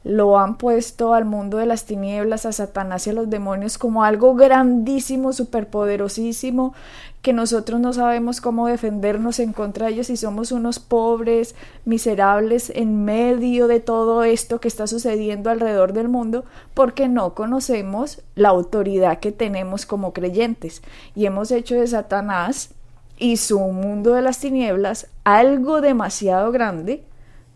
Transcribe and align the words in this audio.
Lo 0.03 0.39
han 0.39 0.57
puesto 0.57 1.13
al 1.13 1.25
mundo 1.25 1.57
de 1.57 1.65
las 1.65 1.85
tinieblas, 1.85 2.45
a 2.45 2.53
Satanás 2.53 3.07
y 3.07 3.09
a 3.09 3.13
los 3.13 3.29
demonios 3.29 3.77
como 3.77 4.05
algo 4.05 4.35
grandísimo, 4.35 5.33
superpoderosísimo, 5.33 6.73
que 7.21 7.33
nosotros 7.33 7.81
no 7.81 7.91
sabemos 7.91 8.39
cómo 8.39 8.67
defendernos 8.67 9.39
en 9.39 9.51
contra 9.51 9.87
de 9.87 9.93
ellos 9.93 10.09
y 10.09 10.15
somos 10.15 10.53
unos 10.53 10.79
pobres, 10.79 11.55
miserables 11.83 12.71
en 12.73 13.03
medio 13.03 13.67
de 13.67 13.81
todo 13.81 14.23
esto 14.23 14.61
que 14.61 14.69
está 14.69 14.87
sucediendo 14.87 15.49
alrededor 15.49 15.91
del 15.91 16.07
mundo, 16.07 16.45
porque 16.73 17.09
no 17.09 17.33
conocemos 17.33 18.21
la 18.35 18.49
autoridad 18.49 19.19
que 19.19 19.33
tenemos 19.33 19.85
como 19.85 20.13
creyentes 20.13 20.83
y 21.15 21.25
hemos 21.25 21.51
hecho 21.51 21.75
de 21.75 21.87
Satanás 21.87 22.69
y 23.17 23.37
su 23.37 23.59
mundo 23.59 24.13
de 24.13 24.21
las 24.21 24.39
tinieblas 24.39 25.07
algo 25.23 25.81
demasiado 25.81 26.51
grande 26.51 27.03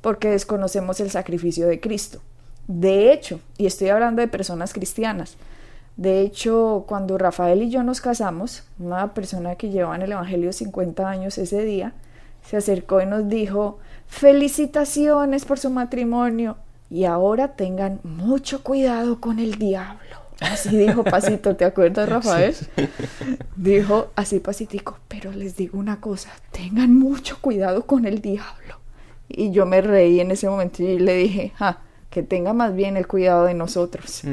porque 0.01 0.29
desconocemos 0.29 0.99
el 0.99 1.11
sacrificio 1.11 1.67
de 1.67 1.79
Cristo. 1.79 2.19
De 2.67 3.11
hecho, 3.11 3.39
y 3.57 3.65
estoy 3.65 3.89
hablando 3.89 4.21
de 4.21 4.27
personas 4.27 4.73
cristianas, 4.73 5.37
de 5.97 6.21
hecho, 6.21 6.85
cuando 6.87 7.17
Rafael 7.17 7.61
y 7.61 7.69
yo 7.69 7.83
nos 7.83 8.01
casamos, 8.01 8.63
una 8.79 9.13
persona 9.13 9.55
que 9.55 9.69
llevaba 9.69 9.95
en 9.95 10.01
el 10.03 10.13
Evangelio 10.13 10.53
50 10.53 11.07
años 11.07 11.37
ese 11.37 11.63
día, 11.63 11.93
se 12.43 12.57
acercó 12.57 13.01
y 13.01 13.05
nos 13.05 13.27
dijo, 13.29 13.77
felicitaciones 14.07 15.45
por 15.45 15.59
su 15.59 15.69
matrimonio 15.69 16.57
y 16.89 17.05
ahora 17.05 17.49
tengan 17.49 17.99
mucho 18.03 18.63
cuidado 18.63 19.21
con 19.21 19.39
el 19.39 19.55
diablo. 19.59 20.10
Así 20.41 20.75
dijo 20.75 21.03
Pasito, 21.03 21.55
¿te 21.55 21.65
acuerdas, 21.65 22.09
Rafael? 22.09 22.55
Dijo 23.55 24.11
así 24.15 24.39
Pasitico, 24.39 24.97
pero 25.07 25.31
les 25.31 25.55
digo 25.55 25.77
una 25.77 26.01
cosa, 26.01 26.31
tengan 26.51 26.97
mucho 26.97 27.37
cuidado 27.39 27.85
con 27.85 28.05
el 28.05 28.21
diablo. 28.21 28.79
Y 29.29 29.51
yo 29.51 29.65
me 29.65 29.81
reí 29.81 30.19
en 30.19 30.31
ese 30.31 30.49
momento 30.49 30.83
y 30.83 30.99
le 30.99 31.15
dije, 31.15 31.53
ah, 31.59 31.77
que 32.09 32.23
tenga 32.23 32.53
más 32.53 32.75
bien 32.75 32.97
el 32.97 33.07
cuidado 33.07 33.45
de 33.45 33.53
nosotros. 33.53 34.23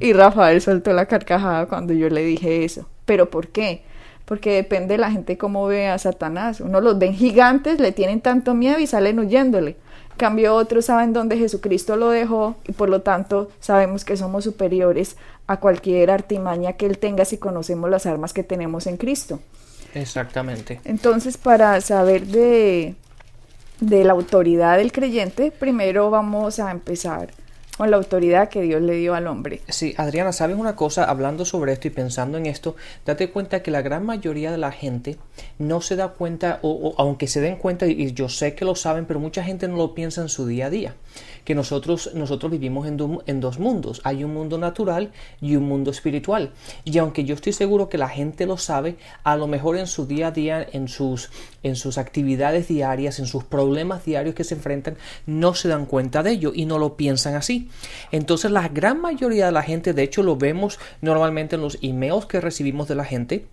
Y 0.00 0.12
Rafael 0.14 0.60
soltó 0.60 0.92
la 0.92 1.06
carcajada 1.06 1.66
cuando 1.66 1.92
yo 1.92 2.08
le 2.08 2.24
dije 2.24 2.64
eso. 2.64 2.88
¿Pero 3.04 3.30
por 3.30 3.48
qué? 3.48 3.82
Porque 4.24 4.54
depende 4.54 4.94
de 4.94 4.98
la 4.98 5.10
gente 5.10 5.38
cómo 5.38 5.66
ve 5.66 5.86
a 5.88 5.98
Satanás. 5.98 6.60
Uno 6.60 6.80
los 6.80 6.98
ven 6.98 7.14
gigantes, 7.14 7.78
le 7.78 7.92
tienen 7.92 8.20
tanto 8.20 8.54
miedo 8.54 8.78
y 8.80 8.86
salen 8.86 9.18
huyéndole 9.18 9.76
cambio 10.18 10.54
otros 10.54 10.84
saben 10.84 11.14
dónde 11.14 11.38
Jesucristo 11.38 11.96
lo 11.96 12.10
dejó 12.10 12.56
y 12.66 12.72
por 12.72 12.90
lo 12.90 13.00
tanto 13.00 13.48
sabemos 13.60 14.04
que 14.04 14.18
somos 14.18 14.44
superiores 14.44 15.16
a 15.46 15.56
cualquier 15.58 16.10
artimaña 16.10 16.74
que 16.74 16.84
Él 16.84 16.98
tenga 16.98 17.24
si 17.24 17.38
conocemos 17.38 17.88
las 17.88 18.04
armas 18.04 18.34
que 18.34 18.44
tenemos 18.44 18.86
en 18.86 18.98
Cristo. 18.98 19.40
Exactamente. 19.94 20.82
Entonces, 20.84 21.38
para 21.38 21.80
saber 21.80 22.26
de, 22.26 22.94
de 23.80 24.04
la 24.04 24.12
autoridad 24.12 24.76
del 24.76 24.92
creyente, 24.92 25.50
primero 25.50 26.10
vamos 26.10 26.60
a 26.60 26.70
empezar 26.70 27.30
con 27.78 27.92
la 27.92 27.96
autoridad 27.96 28.48
que 28.48 28.60
Dios 28.60 28.82
le 28.82 28.96
dio 28.96 29.14
al 29.14 29.28
hombre. 29.28 29.60
Sí, 29.68 29.94
Adriana, 29.96 30.32
¿sabes 30.32 30.56
una 30.56 30.74
cosa? 30.74 31.04
Hablando 31.04 31.44
sobre 31.44 31.72
esto 31.72 31.86
y 31.86 31.90
pensando 31.90 32.36
en 32.36 32.46
esto, 32.46 32.74
date 33.06 33.30
cuenta 33.30 33.62
que 33.62 33.70
la 33.70 33.82
gran 33.82 34.04
mayoría 34.04 34.50
de 34.50 34.58
la 34.58 34.72
gente 34.72 35.16
no 35.60 35.80
se 35.80 35.94
da 35.94 36.08
cuenta, 36.08 36.58
o, 36.62 36.96
aunque 36.98 37.28
se 37.28 37.40
den 37.40 37.54
cuenta, 37.54 37.86
y 37.86 38.12
yo 38.12 38.28
sé 38.28 38.56
que 38.56 38.64
lo 38.64 38.74
saben, 38.74 39.06
pero 39.06 39.20
mucha 39.20 39.44
gente 39.44 39.68
no 39.68 39.76
lo 39.76 39.94
piensa 39.94 40.20
en 40.20 40.28
su 40.28 40.44
día 40.44 40.66
a 40.66 40.70
día 40.70 40.94
que 41.44 41.54
nosotros, 41.54 42.10
nosotros 42.14 42.52
vivimos 42.52 42.86
en, 42.86 42.98
en, 43.26 43.40
dos 43.40 43.58
mundos. 43.58 44.00
Hay 44.04 44.24
un 44.24 44.34
mundo 44.34 44.58
natural 44.58 45.12
y 45.40 45.56
un 45.56 45.64
mundo 45.64 45.90
espiritual. 45.90 46.52
Y 46.84 46.98
aunque 46.98 47.24
yo 47.24 47.34
estoy 47.34 47.52
seguro 47.52 47.88
que 47.88 47.98
la 47.98 48.08
gente 48.08 48.46
lo 48.46 48.56
sabe, 48.56 48.96
a 49.24 49.36
lo 49.36 49.46
mejor 49.46 49.76
en 49.76 49.86
su 49.86 50.06
día 50.06 50.28
a 50.28 50.30
día, 50.30 50.66
en 50.72 50.88
sus, 50.88 51.30
en 51.62 51.76
sus 51.76 51.98
actividades 51.98 52.68
diarias, 52.68 53.18
en 53.18 53.26
sus 53.26 53.44
problemas 53.44 54.04
diarios 54.04 54.34
que 54.34 54.44
se 54.44 54.54
enfrentan, 54.54 54.96
no 55.26 55.54
se 55.54 55.68
dan 55.68 55.86
cuenta 55.86 56.22
de 56.22 56.32
ello 56.32 56.52
y 56.54 56.66
no 56.66 56.78
lo 56.78 56.96
piensan 56.96 57.34
así. 57.34 57.68
Entonces 58.12 58.50
la 58.50 58.68
gran 58.68 59.00
mayoría 59.00 59.46
de 59.46 59.52
la 59.52 59.62
gente, 59.62 59.92
de 59.92 60.02
hecho 60.02 60.22
lo 60.22 60.36
vemos 60.36 60.78
normalmente 61.00 61.56
en 61.56 61.62
los 61.62 61.78
emails 61.82 62.26
que 62.26 62.40
recibimos 62.40 62.88
de 62.88 62.94
la 62.94 63.04
gente, 63.04 63.46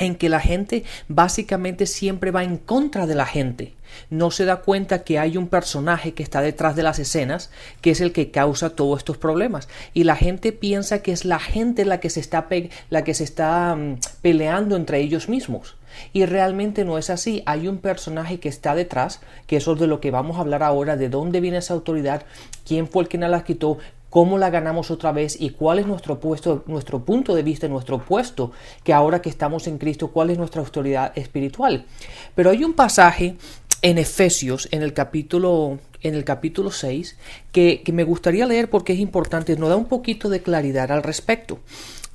en 0.00 0.16
que 0.16 0.28
la 0.28 0.40
gente 0.40 0.84
básicamente 1.08 1.86
siempre 1.86 2.30
va 2.30 2.42
en 2.42 2.56
contra 2.56 3.06
de 3.06 3.14
la 3.14 3.26
gente. 3.26 3.74
No 4.08 4.30
se 4.30 4.44
da 4.44 4.56
cuenta 4.56 5.02
que 5.04 5.18
hay 5.18 5.36
un 5.36 5.48
personaje 5.48 6.14
que 6.14 6.22
está 6.22 6.40
detrás 6.40 6.76
de 6.76 6.82
las 6.82 6.98
escenas, 6.98 7.50
que 7.80 7.90
es 7.90 8.00
el 8.00 8.12
que 8.12 8.30
causa 8.30 8.70
todos 8.70 8.98
estos 8.98 9.18
problemas. 9.18 9.68
Y 9.94 10.04
la 10.04 10.16
gente 10.16 10.52
piensa 10.52 11.02
que 11.02 11.12
es 11.12 11.24
la 11.24 11.38
gente 11.38 11.84
la 11.84 12.00
que 12.00 12.10
se 12.10 12.20
está, 12.20 12.48
la 12.88 13.04
que 13.04 13.14
se 13.14 13.24
está 13.24 13.74
mm, 13.76 13.98
peleando 14.22 14.76
entre 14.76 15.00
ellos 15.00 15.28
mismos. 15.28 15.76
Y 16.12 16.24
realmente 16.24 16.84
no 16.84 16.98
es 16.98 17.10
así. 17.10 17.42
Hay 17.46 17.68
un 17.68 17.78
personaje 17.78 18.38
que 18.38 18.48
está 18.48 18.74
detrás, 18.74 19.20
que 19.46 19.56
eso 19.56 19.72
es 19.74 19.80
de 19.80 19.86
lo 19.86 20.00
que 20.00 20.10
vamos 20.10 20.36
a 20.36 20.40
hablar 20.40 20.62
ahora, 20.62 20.96
de 20.96 21.08
dónde 21.08 21.40
viene 21.40 21.58
esa 21.58 21.74
autoridad, 21.74 22.24
quién 22.64 22.86
fue 22.88 23.02
el 23.02 23.08
que 23.08 23.18
la 23.18 23.44
quitó, 23.44 23.78
cómo 24.10 24.36
la 24.36 24.50
ganamos 24.50 24.90
otra 24.90 25.12
vez 25.12 25.40
y 25.40 25.50
cuál 25.50 25.78
es 25.78 25.86
nuestro 25.86 26.20
puesto, 26.20 26.64
nuestro 26.66 27.04
punto 27.04 27.34
de 27.34 27.42
vista, 27.42 27.68
nuestro 27.68 28.04
puesto, 28.04 28.52
que 28.84 28.92
ahora 28.92 29.22
que 29.22 29.30
estamos 29.30 29.66
en 29.68 29.78
Cristo, 29.78 30.08
cuál 30.08 30.30
es 30.30 30.38
nuestra 30.38 30.60
autoridad 30.60 31.12
espiritual. 31.16 31.86
Pero 32.34 32.50
hay 32.50 32.64
un 32.64 32.74
pasaje 32.74 33.36
en 33.82 33.96
Efesios, 33.96 34.68
en 34.72 34.82
el 34.82 34.92
capítulo, 34.92 35.78
en 36.02 36.14
el 36.14 36.24
capítulo 36.24 36.70
6, 36.70 37.16
que, 37.52 37.82
que 37.82 37.92
me 37.92 38.04
gustaría 38.04 38.46
leer 38.46 38.68
porque 38.68 38.92
es 38.92 38.98
importante, 38.98 39.56
nos 39.56 39.70
da 39.70 39.76
un 39.76 39.86
poquito 39.86 40.28
de 40.28 40.42
claridad 40.42 40.90
al 40.90 41.02
respecto. 41.02 41.60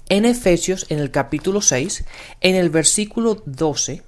En 0.10 0.26
Efesios, 0.26 0.86
en 0.90 1.00
el 1.00 1.10
capítulo 1.10 1.62
6, 1.62 2.06
en 2.42 2.56
el 2.56 2.70
versículo 2.70 3.42
12, 3.46 4.04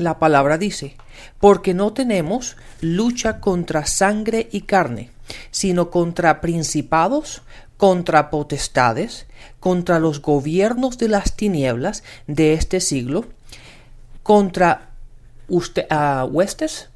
la 0.00 0.18
palabra 0.18 0.58
dice, 0.58 0.96
porque 1.38 1.74
no 1.74 1.92
tenemos 1.92 2.56
lucha 2.80 3.40
contra 3.40 3.86
sangre 3.86 4.48
y 4.50 4.62
carne, 4.62 5.10
sino 5.50 5.90
contra 5.90 6.40
principados, 6.40 7.42
contra 7.76 8.30
potestades, 8.30 9.26
contra 9.58 9.98
los 9.98 10.20
gobiernos 10.20 10.98
de 10.98 11.08
las 11.08 11.36
tinieblas 11.36 12.02
de 12.26 12.54
este 12.54 12.80
siglo, 12.80 13.26
contra 14.22 14.90
usted, 15.48 15.86
uh, 15.90 16.24
huestes, 16.24 16.88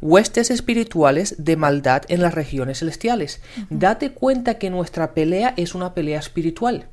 huestes 0.00 0.50
espirituales 0.50 1.36
de 1.38 1.56
maldad 1.56 2.02
en 2.08 2.22
las 2.22 2.34
regiones 2.34 2.80
celestiales. 2.80 3.40
Date 3.70 4.12
cuenta 4.12 4.58
que 4.58 4.70
nuestra 4.70 5.14
pelea 5.14 5.54
es 5.56 5.74
una 5.74 5.94
pelea 5.94 6.18
espiritual. 6.18 6.88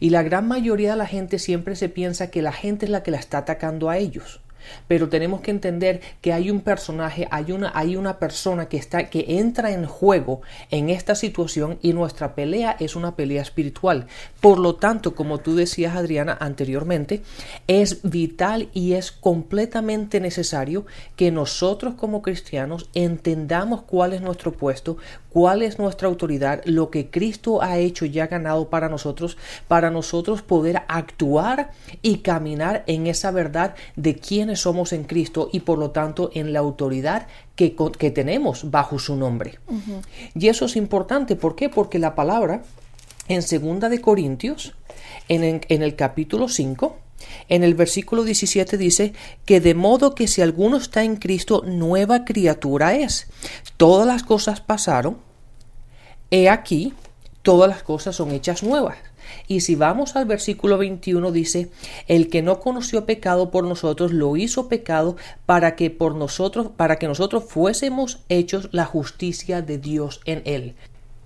Y 0.00 0.10
la 0.10 0.22
gran 0.22 0.46
mayoría 0.46 0.92
de 0.92 0.96
la 0.96 1.06
gente 1.06 1.38
siempre 1.38 1.76
se 1.76 1.88
piensa 1.88 2.30
que 2.30 2.42
la 2.42 2.52
gente 2.52 2.86
es 2.86 2.90
la 2.90 3.02
que 3.02 3.10
la 3.10 3.18
está 3.18 3.38
atacando 3.38 3.88
a 3.88 3.96
ellos. 3.98 4.40
Pero 4.88 5.08
tenemos 5.08 5.40
que 5.40 5.50
entender 5.50 6.00
que 6.20 6.32
hay 6.32 6.50
un 6.50 6.60
personaje, 6.60 7.28
hay 7.30 7.52
una, 7.52 7.72
hay 7.74 7.96
una 7.96 8.18
persona 8.18 8.68
que 8.68 8.76
está, 8.76 9.10
que 9.10 9.24
entra 9.28 9.72
en 9.72 9.86
juego 9.86 10.42
en 10.70 10.90
esta 10.90 11.14
situación 11.14 11.78
y 11.82 11.92
nuestra 11.92 12.34
pelea 12.34 12.76
es 12.78 12.96
una 12.96 13.16
pelea 13.16 13.42
espiritual. 13.42 14.06
Por 14.40 14.58
lo 14.58 14.76
tanto, 14.76 15.14
como 15.14 15.38
tú 15.38 15.54
decías, 15.54 15.96
Adriana, 15.96 16.36
anteriormente, 16.40 17.22
es 17.66 18.02
vital 18.02 18.68
y 18.72 18.94
es 18.94 19.12
completamente 19.12 20.20
necesario 20.20 20.86
que 21.16 21.30
nosotros 21.30 21.94
como 21.94 22.22
cristianos 22.22 22.88
entendamos 22.94 23.82
cuál 23.82 24.12
es 24.12 24.20
nuestro 24.20 24.52
puesto, 24.52 24.96
cuál 25.32 25.62
es 25.62 25.78
nuestra 25.78 26.08
autoridad, 26.08 26.62
lo 26.64 26.90
que 26.90 27.10
Cristo 27.10 27.62
ha 27.62 27.78
hecho 27.78 28.04
y 28.04 28.20
ha 28.20 28.26
ganado 28.26 28.68
para 28.68 28.88
nosotros, 28.88 29.38
para 29.66 29.90
nosotros 29.90 30.42
poder 30.42 30.82
actuar 30.88 31.70
y 32.02 32.18
caminar 32.18 32.84
en 32.86 33.06
esa 33.06 33.30
verdad 33.30 33.74
de 33.96 34.16
somos 34.56 34.92
en 34.92 35.04
Cristo 35.04 35.48
y 35.52 35.60
por 35.60 35.78
lo 35.78 35.90
tanto 35.90 36.30
en 36.34 36.52
la 36.52 36.58
autoridad 36.60 37.26
que, 37.56 37.76
que 37.98 38.10
tenemos 38.10 38.70
bajo 38.70 38.98
su 38.98 39.16
nombre. 39.16 39.58
Y 40.34 40.48
eso 40.48 40.66
es 40.66 40.76
importante, 40.76 41.36
¿por 41.36 41.54
qué? 41.56 41.68
Porque 41.68 41.98
la 41.98 42.14
palabra 42.14 42.62
en 43.28 43.42
segunda 43.42 43.88
de 43.88 44.00
Corintios, 44.00 44.74
en, 45.28 45.60
en 45.68 45.82
el 45.82 45.96
capítulo 45.96 46.48
5, 46.48 46.96
en 47.48 47.64
el 47.64 47.74
versículo 47.74 48.24
17 48.24 48.76
dice 48.76 49.12
que 49.44 49.60
de 49.60 49.74
modo 49.74 50.14
que 50.14 50.28
si 50.28 50.42
alguno 50.42 50.76
está 50.76 51.04
en 51.04 51.16
Cristo, 51.16 51.62
nueva 51.64 52.24
criatura 52.24 52.94
es. 52.94 53.28
Todas 53.76 54.06
las 54.06 54.22
cosas 54.22 54.60
pasaron. 54.60 55.18
He 56.30 56.48
aquí, 56.48 56.94
todas 57.42 57.68
las 57.68 57.82
cosas 57.82 58.16
son 58.16 58.32
hechas 58.32 58.62
nuevas. 58.62 58.96
Y 59.46 59.60
si 59.60 59.74
vamos 59.74 60.16
al 60.16 60.26
versículo 60.26 60.78
21 60.78 61.32
dice, 61.32 61.70
el 62.08 62.28
que 62.28 62.42
no 62.42 62.60
conoció 62.60 63.06
pecado 63.06 63.50
por 63.50 63.64
nosotros 63.64 64.12
lo 64.12 64.36
hizo 64.36 64.68
pecado 64.68 65.16
para 65.46 65.76
que 65.76 65.90
por 65.90 66.14
nosotros, 66.14 66.68
para 66.76 66.96
que 66.96 67.06
nosotros 67.06 67.44
fuésemos 67.48 68.20
hechos 68.28 68.68
la 68.72 68.84
justicia 68.84 69.62
de 69.62 69.78
Dios 69.78 70.20
en 70.24 70.42
él. 70.44 70.74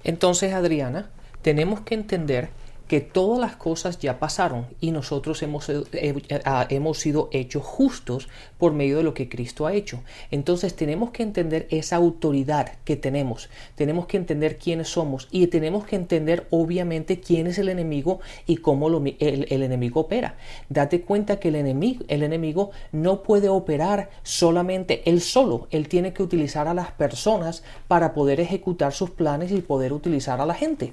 Entonces, 0.04 0.52
Adriana, 0.52 1.10
tenemos 1.42 1.80
que 1.80 1.94
entender 1.94 2.50
que 2.88 3.00
todas 3.00 3.40
las 3.40 3.56
cosas 3.56 3.98
ya 3.98 4.18
pasaron 4.18 4.66
y 4.80 4.92
nosotros 4.92 5.42
hemos, 5.42 5.68
eh, 5.68 5.82
eh, 5.92 6.42
hemos, 6.70 6.98
sido 6.98 7.28
hechos 7.32 7.62
justos 7.64 8.28
por 8.58 8.72
medio 8.72 8.98
de 8.98 9.02
lo 9.02 9.12
que 9.12 9.28
Cristo 9.28 9.66
ha 9.66 9.74
hecho. 9.74 10.02
Entonces 10.30 10.74
tenemos 10.74 11.10
que 11.10 11.22
entender 11.22 11.66
esa 11.70 11.96
autoridad 11.96 12.72
que 12.84 12.96
tenemos, 12.96 13.48
tenemos 13.74 14.06
que 14.06 14.16
entender 14.16 14.56
quiénes 14.56 14.88
somos 14.88 15.28
y 15.30 15.46
tenemos 15.48 15.84
que 15.84 15.96
entender 15.96 16.46
obviamente 16.50 17.20
quién 17.20 17.46
es 17.46 17.58
el 17.58 17.68
enemigo 17.68 18.20
y 18.46 18.58
cómo 18.58 18.88
lo, 18.88 19.02
el, 19.04 19.46
el, 19.50 19.62
enemigo 19.62 20.00
opera. 20.00 20.36
Date 20.68 21.02
cuenta 21.02 21.38
que 21.38 21.48
el 21.48 21.56
enemigo, 21.56 22.04
el 22.08 22.22
enemigo 22.22 22.70
no 22.92 23.22
puede 23.22 23.48
operar 23.48 24.10
solamente 24.22 25.02
él 25.08 25.20
solo, 25.20 25.66
él 25.70 25.88
tiene 25.88 26.12
que 26.12 26.22
utilizar 26.22 26.68
a 26.68 26.74
las 26.74 26.92
personas 26.92 27.62
para 27.88 28.14
poder 28.14 28.40
ejecutar 28.40 28.92
sus 28.92 29.10
planes 29.10 29.50
y 29.52 29.60
poder 29.60 29.92
utilizar 29.92 30.40
a 30.40 30.46
la 30.46 30.54
gente. 30.54 30.92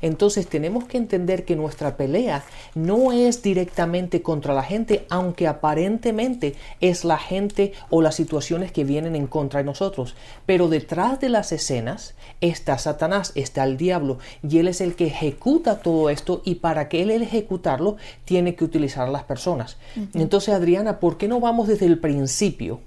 Entonces 0.00 0.46
tenemos 0.46 0.84
que 0.84 0.96
entender 0.96 1.31
que 1.40 1.56
nuestra 1.56 1.96
pelea 1.96 2.44
no 2.74 3.12
es 3.12 3.42
directamente 3.42 4.22
contra 4.22 4.54
la 4.54 4.62
gente, 4.62 5.06
aunque 5.08 5.48
aparentemente 5.48 6.54
es 6.80 7.04
la 7.04 7.18
gente 7.18 7.72
o 7.90 8.02
las 8.02 8.14
situaciones 8.14 8.72
que 8.72 8.84
vienen 8.84 9.16
en 9.16 9.26
contra 9.26 9.60
de 9.60 9.64
nosotros. 9.64 10.14
Pero 10.46 10.68
detrás 10.68 11.18
de 11.20 11.28
las 11.28 11.52
escenas 11.52 12.14
está 12.40 12.78
Satanás, 12.78 13.32
está 13.34 13.64
el 13.64 13.76
diablo, 13.76 14.18
y 14.46 14.58
él 14.58 14.68
es 14.68 14.80
el 14.80 14.94
que 14.94 15.06
ejecuta 15.06 15.80
todo 15.80 16.10
esto 16.10 16.42
y 16.44 16.56
para 16.56 16.88
que 16.88 17.02
él 17.02 17.10
ejecutarlo 17.10 17.96
tiene 18.24 18.54
que 18.54 18.64
utilizar 18.64 19.08
a 19.08 19.10
las 19.10 19.24
personas. 19.24 19.78
Entonces, 20.14 20.54
Adriana, 20.54 21.00
¿por 21.00 21.16
qué 21.16 21.28
no 21.28 21.40
vamos 21.40 21.68
desde 21.68 21.86
el 21.86 21.98
principio? 21.98 22.80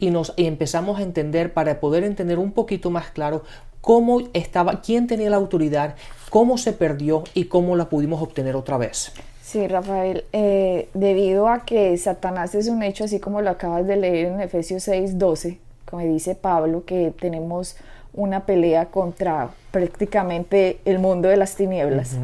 y 0.00 0.10
nos 0.10 0.34
empezamos 0.36 0.98
a 0.98 1.02
entender 1.02 1.52
para 1.52 1.80
poder 1.80 2.04
entender 2.04 2.38
un 2.38 2.52
poquito 2.52 2.90
más 2.90 3.10
claro 3.10 3.44
cómo 3.80 4.20
estaba, 4.32 4.80
quién 4.80 5.06
tenía 5.06 5.30
la 5.30 5.36
autoridad, 5.36 5.94
cómo 6.30 6.58
se 6.58 6.72
perdió 6.72 7.24
y 7.34 7.44
cómo 7.44 7.76
la 7.76 7.88
pudimos 7.88 8.20
obtener 8.22 8.56
otra 8.56 8.76
vez. 8.78 9.12
Sí, 9.42 9.66
Rafael, 9.66 10.24
eh, 10.32 10.90
debido 10.92 11.48
a 11.48 11.64
que 11.64 11.96
Satanás 11.96 12.54
es 12.54 12.68
un 12.68 12.82
hecho, 12.82 13.04
así 13.04 13.18
como 13.18 13.40
lo 13.40 13.48
acabas 13.50 13.86
de 13.86 13.96
leer 13.96 14.26
en 14.26 14.40
Efesios 14.40 14.82
6, 14.82 15.18
12, 15.18 15.58
como 15.86 16.02
dice 16.02 16.34
Pablo, 16.34 16.84
que 16.84 17.14
tenemos 17.18 17.76
una 18.12 18.44
pelea 18.44 18.86
contra 18.86 19.48
prácticamente 19.70 20.80
el 20.84 20.98
mundo 20.98 21.28
de 21.28 21.38
las 21.38 21.54
tinieblas. 21.54 22.16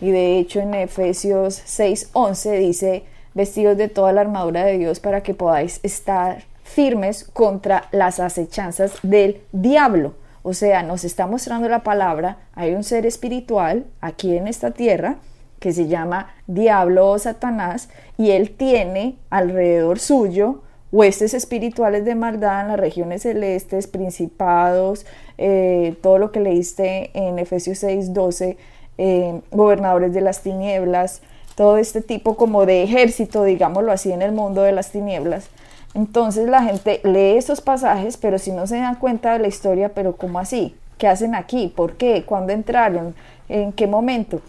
Y 0.00 0.10
de 0.10 0.38
hecho 0.38 0.60
en 0.60 0.74
Efesios 0.74 1.62
6, 1.64 2.10
11 2.12 2.52
dice, 2.58 3.04
vestidos 3.34 3.76
de 3.76 3.88
toda 3.88 4.12
la 4.12 4.22
armadura 4.22 4.64
de 4.64 4.78
Dios 4.78 5.00
para 5.00 5.22
que 5.22 5.34
podáis 5.34 5.80
estar 5.82 6.42
firmes 6.62 7.24
contra 7.24 7.88
las 7.92 8.18
acechanzas 8.20 8.94
del 9.02 9.42
diablo. 9.52 10.14
O 10.44 10.52
sea, 10.52 10.82
nos 10.82 11.04
está 11.04 11.26
mostrando 11.26 11.70
la 11.70 11.82
palabra, 11.82 12.36
hay 12.52 12.74
un 12.74 12.84
ser 12.84 13.06
espiritual 13.06 13.86
aquí 14.02 14.36
en 14.36 14.46
esta 14.46 14.72
tierra 14.72 15.16
que 15.58 15.72
se 15.72 15.88
llama 15.88 16.34
Diablo 16.46 17.10
o 17.10 17.18
Satanás 17.18 17.88
y 18.18 18.32
él 18.32 18.50
tiene 18.50 19.16
alrededor 19.30 19.98
suyo 19.98 20.60
huestes 20.92 21.32
espirituales 21.32 22.04
de 22.04 22.14
maldad 22.14 22.60
en 22.60 22.68
las 22.68 22.78
regiones 22.78 23.22
celestes, 23.22 23.86
principados, 23.86 25.06
eh, 25.38 25.96
todo 26.02 26.18
lo 26.18 26.30
que 26.30 26.40
leíste 26.40 27.10
en 27.14 27.38
Efesios 27.38 27.78
6, 27.78 28.12
12, 28.12 28.58
eh, 28.98 29.40
gobernadores 29.50 30.12
de 30.12 30.20
las 30.20 30.42
tinieblas, 30.42 31.22
todo 31.56 31.78
este 31.78 32.02
tipo 32.02 32.36
como 32.36 32.66
de 32.66 32.82
ejército, 32.82 33.44
digámoslo 33.44 33.92
así, 33.92 34.12
en 34.12 34.20
el 34.20 34.32
mundo 34.32 34.60
de 34.60 34.72
las 34.72 34.92
tinieblas. 34.92 35.48
Entonces 35.94 36.48
la 36.48 36.62
gente 36.62 37.00
lee 37.04 37.36
esos 37.36 37.60
pasajes, 37.60 38.16
pero 38.16 38.38
si 38.38 38.50
no 38.50 38.66
se 38.66 38.76
dan 38.76 38.96
cuenta 38.96 39.32
de 39.32 39.38
la 39.38 39.48
historia, 39.48 39.90
pero 39.90 40.16
¿cómo 40.16 40.40
así? 40.40 40.74
¿Qué 40.98 41.06
hacen 41.06 41.34
aquí? 41.34 41.68
¿Por 41.68 41.94
qué? 41.94 42.24
¿Cuándo 42.24 42.52
entraron? 42.52 43.14
¿En 43.48 43.72
qué 43.72 43.86
momento? 43.86 44.40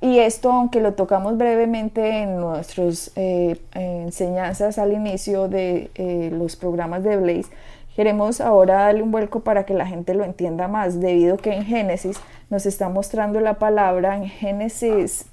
Y 0.00 0.18
esto, 0.18 0.52
aunque 0.52 0.80
lo 0.80 0.92
tocamos 0.92 1.38
brevemente 1.38 2.22
en 2.22 2.38
nuestras 2.38 3.10
eh, 3.16 3.58
enseñanzas 3.72 4.78
al 4.78 4.92
inicio 4.92 5.48
de 5.48 5.90
eh, 5.94 6.30
los 6.32 6.56
programas 6.56 7.02
de 7.04 7.16
Blaze, 7.16 7.50
queremos 7.96 8.40
ahora 8.40 8.84
darle 8.84 9.02
un 9.02 9.10
vuelco 9.10 9.40
para 9.40 9.64
que 9.64 9.72
la 9.72 9.86
gente 9.86 10.14
lo 10.14 10.24
entienda 10.24 10.68
más, 10.68 11.00
debido 11.00 11.38
que 11.38 11.54
en 11.54 11.64
Génesis 11.64 12.18
nos 12.50 12.66
está 12.66 12.88
mostrando 12.90 13.40
la 13.40 13.54
palabra 13.54 14.16
en 14.16 14.26
Génesis 14.26 15.24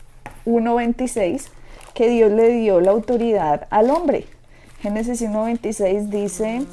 1.26 0.45 1.49
que 1.93 2.09
Dios 2.09 2.31
le 2.31 2.49
dio 2.49 2.79
la 2.79 2.91
autoridad 2.91 3.67
al 3.71 3.89
hombre. 3.89 4.25
Génesis 4.81 5.21
1.26 5.21 6.07
dice, 6.07 6.63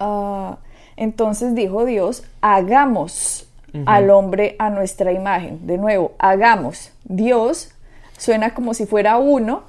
ah, 0.00 0.58
entonces 0.96 1.54
dijo 1.54 1.84
Dios, 1.84 2.24
hagamos 2.40 3.48
al 3.86 4.10
hombre 4.10 4.56
a 4.58 4.68
nuestra 4.68 5.12
imagen. 5.12 5.66
De 5.68 5.78
nuevo, 5.78 6.12
hagamos. 6.18 6.90
Dios 7.04 7.70
suena 8.16 8.54
como 8.54 8.74
si 8.74 8.86
fuera 8.86 9.18
uno. 9.18 9.62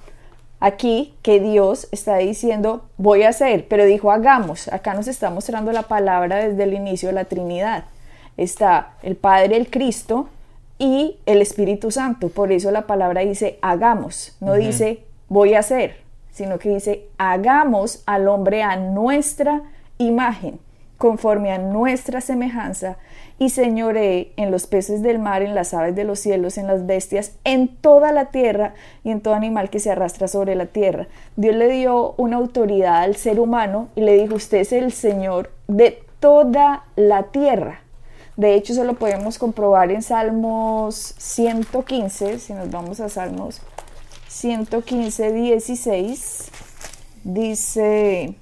Aquí 0.59 1.13
que 1.21 1.39
Dios 1.39 1.87
está 1.91 2.17
diciendo, 2.17 2.83
voy 2.97 3.21
a 3.21 3.29
hacer, 3.29 3.67
pero 3.67 3.85
dijo, 3.85 4.11
hagamos. 4.11 4.67
Acá 4.69 4.95
nos 4.95 5.07
está 5.07 5.29
mostrando 5.29 5.71
la 5.71 5.83
palabra 5.83 6.37
desde 6.37 6.63
el 6.63 6.73
inicio 6.73 7.09
de 7.09 7.13
la 7.13 7.25
Trinidad. 7.25 7.85
Está 8.35 8.93
el 9.03 9.15
Padre, 9.15 9.57
el 9.57 9.69
Cristo 9.69 10.27
y 10.79 11.17
el 11.27 11.41
Espíritu 11.43 11.91
Santo. 11.91 12.29
Por 12.29 12.51
eso 12.51 12.71
la 12.71 12.87
palabra 12.87 13.21
dice, 13.21 13.59
hagamos. 13.61 14.35
No 14.39 14.55
dice, 14.55 15.03
voy 15.27 15.53
a 15.53 15.59
hacer 15.59 16.08
sino 16.39 16.57
que 16.57 16.69
dice, 16.69 17.09
hagamos 17.17 18.01
al 18.05 18.29
hombre 18.29 18.63
a 18.63 18.77
nuestra 18.77 19.63
imagen, 19.97 20.61
conforme 20.97 21.51
a 21.51 21.57
nuestra 21.57 22.21
semejanza, 22.21 22.95
y 23.39 23.49
señoree 23.49 24.31
en 24.37 24.49
los 24.49 24.65
peces 24.65 25.01
del 25.01 25.19
mar, 25.19 25.41
en 25.41 25.53
las 25.53 25.73
aves 25.73 25.97
de 25.97 26.05
los 26.05 26.17
cielos, 26.19 26.57
en 26.57 26.67
las 26.67 26.85
bestias, 26.85 27.33
en 27.43 27.67
toda 27.67 28.13
la 28.13 28.27
tierra 28.27 28.73
y 29.03 29.11
en 29.11 29.19
todo 29.19 29.33
animal 29.33 29.69
que 29.69 29.81
se 29.81 29.91
arrastra 29.91 30.29
sobre 30.29 30.55
la 30.55 30.67
tierra. 30.67 31.09
Dios 31.35 31.57
le 31.57 31.67
dio 31.67 32.13
una 32.15 32.37
autoridad 32.37 33.03
al 33.03 33.17
ser 33.17 33.41
humano 33.41 33.89
y 33.97 34.01
le 34.01 34.13
dijo, 34.13 34.35
usted 34.35 34.59
es 34.59 34.71
el 34.71 34.93
Señor 34.93 35.51
de 35.67 36.01
toda 36.21 36.85
la 36.95 37.23
tierra. 37.23 37.81
De 38.37 38.53
hecho, 38.53 38.71
eso 38.71 38.85
lo 38.85 38.93
podemos 38.93 39.37
comprobar 39.37 39.91
en 39.91 40.01
Salmos 40.01 41.15
115, 41.17 42.39
si 42.39 42.53
nos 42.53 42.71
vamos 42.71 43.01
a 43.01 43.09
Salmos 43.09 43.61
115, 44.39 45.33
16, 45.33 46.51
dice, 47.25 48.35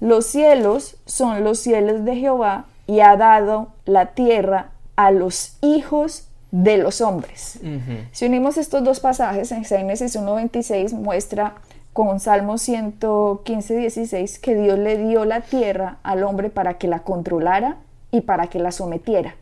los 0.00 0.26
cielos 0.26 0.96
son 1.06 1.44
los 1.44 1.60
cielos 1.60 2.04
de 2.04 2.16
Jehová 2.16 2.64
y 2.88 2.98
ha 2.98 3.16
dado 3.16 3.68
la 3.84 4.06
tierra 4.06 4.70
a 4.96 5.12
los 5.12 5.56
hijos 5.62 6.26
de 6.50 6.78
los 6.78 7.00
hombres. 7.00 7.60
Si 8.10 8.26
unimos 8.26 8.58
estos 8.58 8.82
dos 8.82 8.98
pasajes, 8.98 9.52
en 9.52 9.64
Génesis 9.64 10.16
1.26 10.16 10.92
muestra 10.94 11.54
con 11.92 12.18
Salmo 12.18 12.58
115, 12.58 13.76
16 13.76 14.38
que 14.40 14.56
Dios 14.56 14.80
le 14.80 14.98
dio 14.98 15.24
la 15.24 15.42
tierra 15.42 15.98
al 16.02 16.24
hombre 16.24 16.50
para 16.50 16.74
que 16.74 16.88
la 16.88 17.04
controlara 17.04 17.76
y 18.10 18.22
para 18.22 18.48
que 18.48 18.58
la 18.58 18.72
sometiera. 18.72 19.36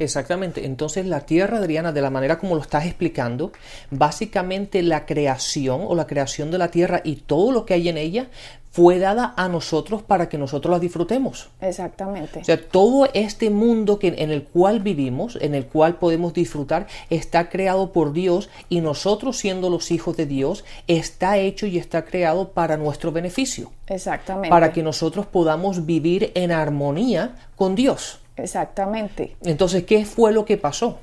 Exactamente. 0.00 0.64
Entonces 0.64 1.06
la 1.06 1.20
tierra, 1.20 1.58
Adriana, 1.58 1.92
de 1.92 2.00
la 2.00 2.10
manera 2.10 2.38
como 2.38 2.54
lo 2.54 2.62
estás 2.62 2.86
explicando, 2.86 3.52
básicamente 3.90 4.82
la 4.82 5.06
creación 5.06 5.82
o 5.86 5.94
la 5.94 6.06
creación 6.06 6.50
de 6.50 6.58
la 6.58 6.70
tierra 6.70 7.02
y 7.04 7.16
todo 7.16 7.52
lo 7.52 7.66
que 7.66 7.74
hay 7.74 7.88
en 7.88 7.98
ella 7.98 8.28
fue 8.70 9.00
dada 9.00 9.34
a 9.36 9.48
nosotros 9.48 10.02
para 10.02 10.28
que 10.28 10.38
nosotros 10.38 10.70
la 10.72 10.78
disfrutemos. 10.78 11.50
Exactamente. 11.60 12.40
O 12.40 12.44
sea, 12.44 12.68
todo 12.68 13.08
este 13.12 13.50
mundo 13.50 13.98
que, 13.98 14.08
en 14.08 14.30
el 14.30 14.44
cual 14.44 14.80
vivimos, 14.80 15.36
en 15.40 15.54
el 15.54 15.66
cual 15.66 15.96
podemos 15.96 16.32
disfrutar, 16.32 16.86
está 17.10 17.48
creado 17.48 17.92
por 17.92 18.12
Dios 18.12 18.48
y 18.68 18.80
nosotros 18.80 19.36
siendo 19.36 19.70
los 19.70 19.90
hijos 19.90 20.16
de 20.16 20.26
Dios, 20.26 20.64
está 20.86 21.38
hecho 21.38 21.66
y 21.66 21.78
está 21.78 22.04
creado 22.04 22.50
para 22.50 22.76
nuestro 22.76 23.10
beneficio. 23.10 23.72
Exactamente. 23.88 24.50
Para 24.50 24.72
que 24.72 24.84
nosotros 24.84 25.26
podamos 25.26 25.84
vivir 25.84 26.30
en 26.34 26.52
armonía 26.52 27.34
con 27.56 27.74
Dios. 27.74 28.20
Exactamente. 28.42 29.36
Entonces, 29.42 29.84
¿qué 29.84 30.04
fue 30.04 30.32
lo 30.32 30.44
que 30.44 30.56
pasó? 30.56 30.98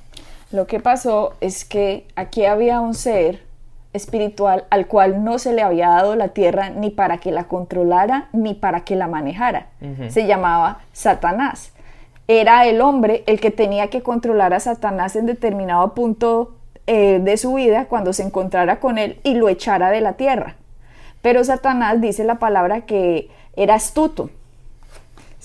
Lo 0.51 0.67
que 0.67 0.79
pasó 0.79 1.36
es 1.41 1.65
que 1.65 2.06
aquí 2.15 2.46
había 2.46 2.79
un 2.79 2.94
ser 2.94 3.41
espiritual 3.94 4.65
al 4.70 4.88
cual 4.88 5.24
no 5.24 5.39
se 5.39 5.53
le 5.53 5.62
había 5.62 5.89
dado 5.89 6.15
la 6.15 6.29
tierra 6.29 6.70
ni 6.70 6.89
para 6.89 7.17
que 7.17 7.32
la 7.32 7.46
controlara 7.46 8.29
ni 8.32 8.53
para 8.53 8.82
que 8.82 8.96
la 8.96 9.08
manejara. 9.08 9.67
Se 10.10 10.25
llamaba 10.25 10.82
Satanás. 10.94 11.74
Era 12.27 12.65
el 12.65 12.82
hombre 12.82 13.24
el 13.25 13.39
que 13.39 13.51
tenía 13.51 13.89
que 13.89 14.01
controlar 14.03 14.53
a 14.53 14.60
Satanás 14.60 15.15
en 15.15 15.25
determinado 15.25 15.94
punto 15.94 16.56
eh, 16.86 17.20
de 17.22 17.38
su 17.38 17.53
vida 17.53 17.86
cuando 17.86 18.13
se 18.13 18.24
encontrara 18.24 18.79
con 18.79 18.98
él 18.98 19.20
y 19.24 19.34
lo 19.34 19.50
echara 19.50 19.89
de 19.89 20.01
la 20.01 20.13
tierra. 20.13 20.56
Pero 21.22 21.44
Satanás 21.44 22.00
dice 22.00 22.24
la 22.24 22.36
palabra 22.36 22.82
que 22.82 23.29
era 23.56 23.75
astuto. 23.75 24.29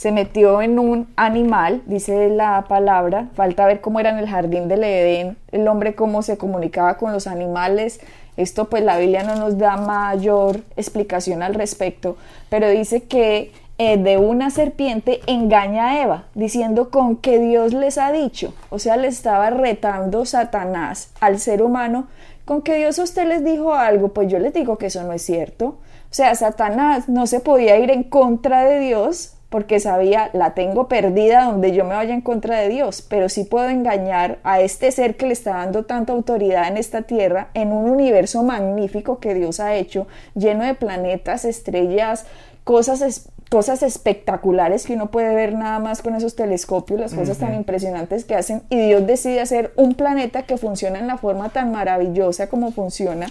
Se 0.03 0.11
metió 0.11 0.63
en 0.63 0.81
un 0.81 1.07
animal, 1.15 1.81
dice 1.87 2.29
la 2.29 2.65
palabra, 2.67 3.29
falta 3.37 3.67
ver 3.67 3.81
cómo 3.81 4.01
era 4.01 4.11
en 4.11 4.19
el 4.19 4.29
jardín 4.29 4.67
del 4.67 4.83
Edén, 4.83 5.37
el 5.53 5.69
hombre 5.69 5.95
cómo 5.95 6.23
se 6.23 6.37
comunicaba 6.37 6.97
con 6.97 7.13
los 7.13 7.29
animales, 7.29 8.01
esto 8.37 8.69
pues 8.69 8.83
la 8.83 8.99
Biblia 8.99 9.23
no 9.23 9.37
nos 9.37 9.59
da 9.59 9.77
mayor 9.77 10.59
explicación 10.77 11.41
al 11.41 11.55
respecto, 11.55 12.17
pero 12.49 12.69
dice 12.69 13.05
que 13.05 13.53
eh, 13.79 13.97
de 13.97 14.17
una 14.17 14.51
serpiente 14.51 15.21
engaña 15.29 15.91
a 15.91 16.03
Eva, 16.03 16.25
diciendo 16.35 16.91
con 16.91 17.15
que 17.15 17.39
Dios 17.39 17.73
les 17.73 17.97
ha 17.97 18.11
dicho, 18.11 18.55
o 18.71 18.81
sea, 18.81 18.97
le 18.97 19.07
estaba 19.07 19.51
retando 19.51 20.25
Satanás 20.25 21.13
al 21.21 21.39
ser 21.39 21.63
humano, 21.63 22.09
con 22.45 22.63
que 22.63 22.75
Dios 22.75 22.99
a 22.99 23.05
usted 23.05 23.29
les 23.29 23.45
dijo 23.45 23.73
algo, 23.73 24.09
pues 24.09 24.27
yo 24.27 24.41
les 24.41 24.53
digo 24.53 24.79
que 24.79 24.87
eso 24.87 25.05
no 25.05 25.13
es 25.13 25.23
cierto. 25.23 25.67
O 26.11 26.15
sea, 26.15 26.35
Satanás 26.35 27.09
no 27.09 27.29
se 27.29 27.39
podía 27.39 27.79
ir 27.79 27.93
en 27.93 28.03
contra 28.03 28.65
de 28.65 28.81
Dios 28.81 29.37
porque 29.53 29.79
sabía, 29.79 30.31
la 30.33 30.55
tengo 30.55 30.89
perdida 30.89 31.45
donde 31.45 31.73
yo 31.73 31.85
me 31.85 31.95
vaya 31.95 32.15
en 32.15 32.23
contra 32.23 32.59
de 32.59 32.71
Dios, 32.71 33.03
pero 33.03 33.29
sí 33.29 33.45
puedo 33.45 33.69
engañar 33.69 34.39
a 34.43 34.61
este 34.63 34.91
ser 34.91 35.17
que 35.17 35.27
le 35.27 35.35
está 35.35 35.51
dando 35.59 35.85
tanta 35.85 36.15
autoridad 36.15 36.67
en 36.69 36.79
esta 36.79 37.03
tierra, 37.03 37.49
en 37.53 37.71
un 37.71 37.89
universo 37.89 38.43
magnífico 38.43 39.21
que 39.21 39.35
Dios 39.35 39.61
ha 39.61 39.75
hecho, 39.75 40.09
lleno 40.35 40.65
de 40.65 40.75
planetas, 40.75 41.45
estrellas, 41.45 42.25
cosas, 42.65 43.29
cosas 43.51 43.83
espectaculares 43.83 44.87
que 44.87 44.95
uno 44.95 45.11
puede 45.11 45.35
ver 45.35 45.53
nada 45.53 45.79
más 45.81 46.01
con 46.01 46.15
esos 46.15 46.35
telescopios, 46.35 46.99
las 46.99 47.13
cosas 47.13 47.37
tan 47.37 47.55
impresionantes 47.55 48.25
que 48.25 48.35
hacen, 48.35 48.63
y 48.71 48.79
Dios 48.79 49.07
decide 49.07 49.41
hacer 49.41 49.75
un 49.77 49.93
planeta 49.93 50.45
que 50.45 50.57
funciona 50.57 50.99
en 50.99 51.07
la 51.07 51.19
forma 51.19 51.51
tan 51.51 51.73
maravillosa 51.73 52.49
como 52.49 52.73
funciona, 52.73 53.27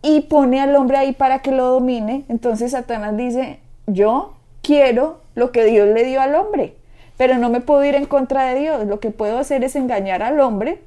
y 0.00 0.22
pone 0.22 0.62
al 0.62 0.74
hombre 0.76 0.96
ahí 0.96 1.12
para 1.12 1.40
que 1.40 1.52
lo 1.52 1.66
domine, 1.66 2.24
entonces 2.30 2.70
Satanás 2.70 3.18
dice, 3.18 3.58
yo 3.86 4.32
quiero 4.62 5.20
lo 5.34 5.52
que 5.52 5.64
Dios 5.64 5.88
le 5.88 6.04
dio 6.04 6.20
al 6.20 6.34
hombre, 6.34 6.74
pero 7.16 7.36
no 7.38 7.50
me 7.50 7.60
puedo 7.60 7.84
ir 7.84 7.94
en 7.94 8.06
contra 8.06 8.44
de 8.46 8.60
Dios. 8.60 8.86
Lo 8.86 9.00
que 9.00 9.10
puedo 9.10 9.38
hacer 9.38 9.64
es 9.64 9.76
engañar 9.76 10.22
al 10.22 10.40
hombre 10.40 10.80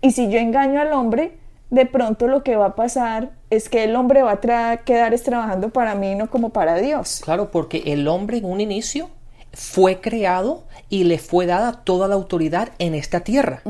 y 0.00 0.12
si 0.12 0.30
yo 0.30 0.38
engaño 0.38 0.80
al 0.80 0.92
hombre, 0.92 1.32
de 1.70 1.86
pronto 1.86 2.28
lo 2.28 2.42
que 2.42 2.56
va 2.56 2.66
a 2.66 2.74
pasar 2.76 3.30
es 3.50 3.68
que 3.68 3.84
el 3.84 3.96
hombre 3.96 4.22
va 4.22 4.32
a 4.32 4.76
quedar 4.78 5.18
trabajando 5.18 5.70
para 5.70 5.94
mí, 5.94 6.14
no 6.14 6.30
como 6.30 6.50
para 6.50 6.76
Dios. 6.76 7.20
Claro, 7.24 7.50
porque 7.50 7.82
el 7.86 8.06
hombre 8.08 8.38
en 8.38 8.44
un 8.44 8.60
inicio 8.60 9.08
fue 9.56 10.02
creado 10.02 10.64
y 10.90 11.04
le 11.04 11.18
fue 11.18 11.46
dada 11.46 11.80
toda 11.82 12.08
la 12.08 12.14
autoridad 12.14 12.68
en 12.78 12.94
esta 12.94 13.20
tierra. 13.20 13.62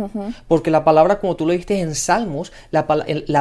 Porque 0.49 0.73
la 0.73 0.85
palabra, 0.85 1.21
como 1.21 1.37
tú 1.37 1.47
lo 1.47 1.53
dijiste 1.53 1.79
en 1.79 1.95
Salmos, 1.95 2.53
la, 2.73 2.87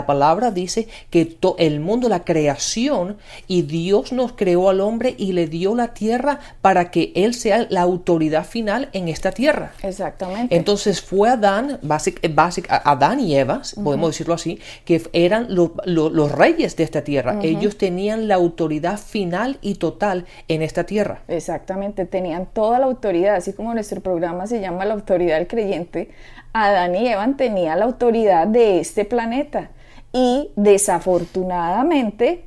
palabra 0.06 0.52
dice 0.52 0.88
que 1.10 1.38
el 1.58 1.80
mundo, 1.80 2.08
la 2.08 2.24
creación, 2.24 3.18
y 3.48 3.64
Dios 3.64 4.12
nos 4.12 4.34
creó 4.34 4.70
al 4.70 4.80
hombre 4.80 5.16
y 5.18 5.34
le 5.34 5.48
dio 5.48 5.74
la 5.76 5.94
tierra 5.96 6.40
para 6.62 6.92
que 6.92 7.12
Él 7.16 7.34
sea 7.34 7.66
la 7.70 7.82
autoridad 7.82 8.46
final 8.46 8.90
en 8.94 9.08
esta 9.08 9.32
tierra. 9.32 9.74
Exactamente. 9.82 10.56
Entonces 10.56 11.02
fue 11.02 11.30
Adán, 11.30 11.80
basic, 11.82 12.34
basic, 12.34 12.68
Adán 12.70 13.20
y 13.20 13.36
Eva, 13.36 13.64
podemos 13.84 14.12
decirlo 14.12 14.36
así, 14.36 14.60
que 14.86 15.02
eran 15.14 15.48
los 15.50 16.32
reyes 16.32 16.76
de 16.76 16.84
esta 16.84 17.04
tierra. 17.04 17.40
Ellos 17.42 17.78
tenían 17.78 18.28
la 18.28 18.36
autoridad 18.36 19.00
final 19.00 19.58
y 19.62 19.76
total 19.76 20.26
en 20.48 20.62
esta 20.62 20.86
tierra. 20.86 21.24
Exactamente, 21.28 22.06
tenían 22.06 22.35
toda 22.44 22.80
la 22.80 22.88
autoridad, 22.88 23.36
así 23.36 23.54
como 23.54 23.74
nuestro 23.74 24.02
programa 24.02 24.48
se 24.48 24.60
llama 24.60 24.84
La 24.84 24.94
autoridad 24.94 25.38
del 25.38 25.48
creyente, 25.48 26.10
Adán 26.52 26.96
y 26.96 27.08
Eva 27.08 27.28
tenían 27.38 27.80
la 27.80 27.86
autoridad 27.86 28.48
de 28.48 28.80
este 28.80 29.06
planeta 29.06 29.70
y 30.12 30.52
desafortunadamente 30.56 32.46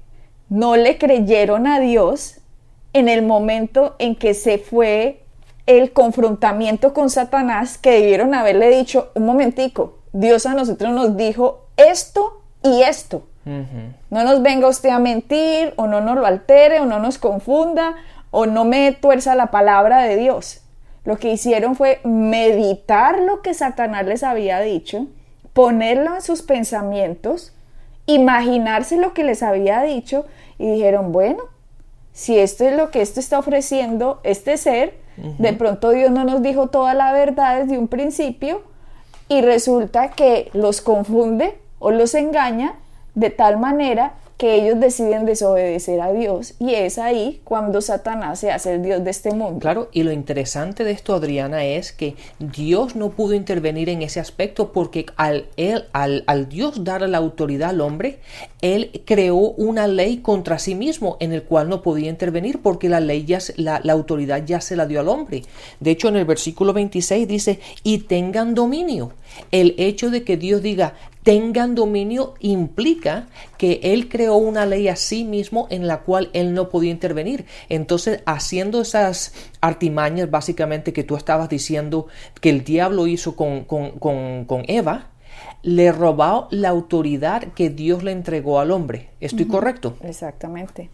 no 0.49 0.77
le 0.77 0.99
creyeron 0.99 1.67
a 1.67 1.81
Dios 1.81 2.41
en 2.93 3.09
el 3.09 3.23
momento 3.23 3.97
en 3.99 4.17
que 4.17 4.35
se 4.35 4.59
fue 4.59 5.25
el 5.67 5.93
confrontamiento 5.93 6.95
con 6.95 7.11
Satanás 7.11 7.77
que 7.77 7.91
debieron 7.91 8.35
haberle 8.35 8.71
dicho, 8.71 9.11
un 9.15 9.27
momentico, 9.27 9.99
Dios 10.13 10.47
a 10.47 10.55
nosotros 10.55 10.93
nos 10.93 11.17
dijo 11.17 11.67
esto 11.77 12.43
y 12.63 12.83
esto. 12.83 13.25
No 14.11 14.25
nos 14.25 14.43
venga 14.43 14.69
usted 14.69 14.91
a 14.91 14.99
mentir 14.99 15.73
o 15.77 15.87
no 15.87 16.03
nos 16.03 16.17
lo 16.17 16.27
altere 16.27 16.81
o 16.81 16.87
no 16.87 16.99
nos 16.99 17.17
confunda 17.17 17.95
o 18.31 18.47
no 18.47 18.65
me 18.65 18.93
tuerza 18.93 19.35
la 19.35 19.51
palabra 19.51 20.03
de 20.03 20.17
Dios. 20.17 20.63
Lo 21.05 21.17
que 21.17 21.33
hicieron 21.33 21.75
fue 21.75 22.01
meditar 22.05 23.21
lo 23.21 23.41
que 23.41 23.55
Satanás 23.55 24.07
les 24.07 24.23
había 24.23 24.61
dicho, 24.61 25.07
ponerlo 25.53 26.17
en 26.17 26.23
sus 26.23 26.43
pensamientos, 26.43 27.53
imaginarse 28.07 28.97
lo 28.97 29.15
que 29.15 29.25
les 29.25 29.43
había 29.43 29.83
dicho 29.83 30.27
y 30.59 30.71
dijeron, 30.71 31.13
bueno, 31.13 31.45
si 32.13 32.39
esto 32.39 32.65
es 32.65 32.77
lo 32.77 32.91
que 32.91 33.01
esto 33.01 33.21
está 33.21 33.39
ofreciendo 33.39 34.21
este 34.25 34.57
ser, 34.57 34.95
de 35.17 35.53
pronto 35.53 35.91
Dios 35.91 36.11
no 36.11 36.25
nos 36.25 36.43
dijo 36.43 36.69
toda 36.69 36.95
la 36.95 37.13
verdad 37.13 37.61
desde 37.61 37.77
un 37.77 37.89
principio 37.89 38.63
y 39.29 39.41
resulta 39.41 40.11
que 40.11 40.49
los 40.53 40.81
confunde 40.81 41.59
o 41.79 41.91
los 41.91 42.15
engaña 42.15 42.75
de 43.15 43.31
tal 43.31 43.59
manera 43.59 44.15
que 44.39 44.55
ellos 44.55 44.79
deciden 44.79 45.27
desobedecer 45.27 46.01
a 46.01 46.13
Dios 46.13 46.55
y 46.61 46.75
es 46.75 46.99
ahí 46.99 47.41
cuando 47.43 47.81
Satanás 47.81 48.39
se 48.39 48.53
hace 48.53 48.75
el 48.75 48.83
Dios 48.83 49.03
de 49.03 49.11
este 49.11 49.33
mundo. 49.33 49.59
Claro, 49.59 49.89
y 49.93 50.05
lo 50.05 50.13
interesante 50.13 50.85
de 50.85 50.93
esto, 50.93 51.17
Adriana, 51.17 51.65
es 51.65 51.91
que 51.91 52.15
Dios 52.39 52.95
no 52.95 53.11
pudo 53.11 53.35
intervenir 53.35 53.89
en 53.89 54.01
ese 54.03 54.21
aspecto 54.21 54.73
porque 54.73 55.07
al, 55.17 55.47
al, 55.93 56.23
al 56.29 56.49
Dios 56.49 56.85
dar 56.85 57.03
la 57.03 57.19
autoridad 57.19 57.71
al 57.71 57.81
hombre, 57.81 58.21
Él 58.63 59.03
creó 59.05 59.37
una 59.37 59.89
ley 59.89 60.19
contra 60.19 60.61
sí 60.61 60.77
mismo 60.77 61.17
en 61.19 61.33
el 61.33 61.43
cual 61.43 61.69
no 61.69 61.83
podía 61.83 62.09
intervenir 62.09 62.63
porque 62.63 62.89
la 62.89 63.01
ley 63.01 63.25
ya, 63.25 63.41
la, 63.57 63.81
la 63.83 63.93
autoridad 63.93 64.45
ya 64.47 64.61
se 64.61 64.77
la 64.77 64.87
dio 64.87 65.01
al 65.01 65.09
hombre. 65.09 65.43
De 65.81 65.91
hecho, 65.91 66.09
en 66.09 66.17
el 66.17 66.25
versículo 66.25 66.73
26 66.73 67.27
dice, 67.27 67.59
y 67.83 67.99
tengan 67.99 68.55
dominio. 68.55 69.13
El 69.51 69.75
hecho 69.79 70.11
de 70.11 70.23
que 70.23 70.37
Dios 70.37 70.63
diga, 70.63 70.95
tengan 71.29 71.75
dominio 71.75 72.33
implica 72.41 73.27
que 73.59 73.81
él 73.83 74.09
creó 74.09 74.37
una 74.37 74.65
ley 74.65 74.89
a 74.89 74.97
sí 74.97 75.25
mismo 75.25 75.67
en 75.69 75.87
la 75.87 76.01
cual 76.01 76.31
él 76.33 76.55
no 76.55 76.71
podía 76.71 76.91
intervenir. 76.91 77.45
Entonces, 77.69 78.23
haciendo 78.25 78.81
esas 78.81 79.35
artimañas 79.61 80.31
básicamente 80.31 80.95
que 80.95 81.05
tú 81.05 81.17
estabas 81.17 81.51
diciendo 81.51 82.07
que 82.41 82.49
el 82.49 82.65
diablo 82.65 83.07
hizo 83.07 83.37
con, 83.37 83.65
con, 83.65 84.63
Eva, 84.69 85.09
le 85.63 85.93
robó 85.93 86.49
la 86.51 86.71
autoridad 86.71 87.43
que 87.53 87.69
Dios 87.69 88.03
le 88.03 88.13
entregó 88.13 88.59
al 88.59 88.71
hombre. 88.71 89.11
¿Estoy 89.21 89.45
correcto? 89.45 89.99
Exactamente. 90.01 90.89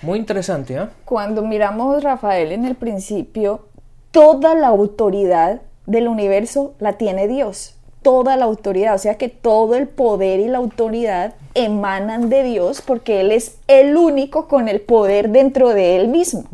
Muy 0.00 0.16
interesante, 0.20 0.76
¿eh? 0.76 0.86
Cuando 1.04 1.42
miramos 1.42 2.04
Rafael 2.04 2.52
en 2.52 2.66
el 2.66 2.76
principio, 2.76 3.66
toda 4.12 4.54
la 4.54 4.68
autoridad 4.68 5.62
del 5.86 6.06
universo 6.06 6.74
la 6.78 6.92
tiene 6.92 7.26
Dios 7.26 7.80
toda 8.02 8.36
la 8.36 8.44
autoridad, 8.44 8.94
o 8.94 8.98
sea 8.98 9.16
que 9.16 9.28
todo 9.28 9.74
el 9.76 9.88
poder 9.88 10.40
y 10.40 10.48
la 10.48 10.58
autoridad 10.58 11.34
emanan 11.54 12.28
de 12.28 12.42
Dios 12.42 12.82
porque 12.82 13.20
Él 13.20 13.32
es 13.32 13.58
el 13.68 13.96
único 13.96 14.48
con 14.48 14.68
el 14.68 14.80
poder 14.80 15.30
dentro 15.30 15.70
de 15.70 15.96
Él 15.96 16.08
mismo. 16.08 16.44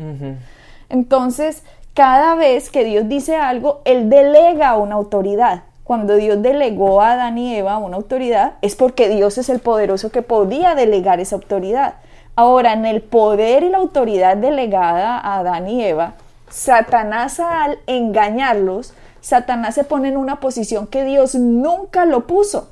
Entonces, 0.89 1.63
cada 1.93 2.35
vez 2.35 2.69
que 2.69 2.83
Dios 2.83 3.07
dice 3.09 3.35
algo, 3.35 3.81
Él 3.85 4.09
delega 4.09 4.77
una 4.77 4.95
autoridad. 4.95 5.63
Cuando 5.83 6.15
Dios 6.15 6.41
delegó 6.41 7.01
a 7.01 7.13
Adán 7.13 7.37
y 7.37 7.55
Eva 7.55 7.77
una 7.79 7.97
autoridad, 7.97 8.53
es 8.61 8.75
porque 8.75 9.09
Dios 9.09 9.37
es 9.37 9.49
el 9.49 9.59
poderoso 9.59 10.11
que 10.11 10.21
podía 10.21 10.75
delegar 10.75 11.19
esa 11.19 11.35
autoridad. 11.35 11.95
Ahora, 12.35 12.73
en 12.73 12.85
el 12.85 13.01
poder 13.01 13.63
y 13.63 13.69
la 13.69 13.79
autoridad 13.79 14.37
delegada 14.37 15.17
a 15.17 15.39
Adán 15.39 15.67
y 15.67 15.83
Eva, 15.83 16.13
Satanás 16.49 17.39
al 17.39 17.79
engañarlos, 17.87 18.93
Satanás 19.21 19.75
se 19.75 19.83
pone 19.83 20.09
en 20.09 20.17
una 20.17 20.39
posición 20.39 20.87
que 20.87 21.03
Dios 21.03 21.35
nunca 21.35 22.05
lo 22.05 22.27
puso. 22.27 22.69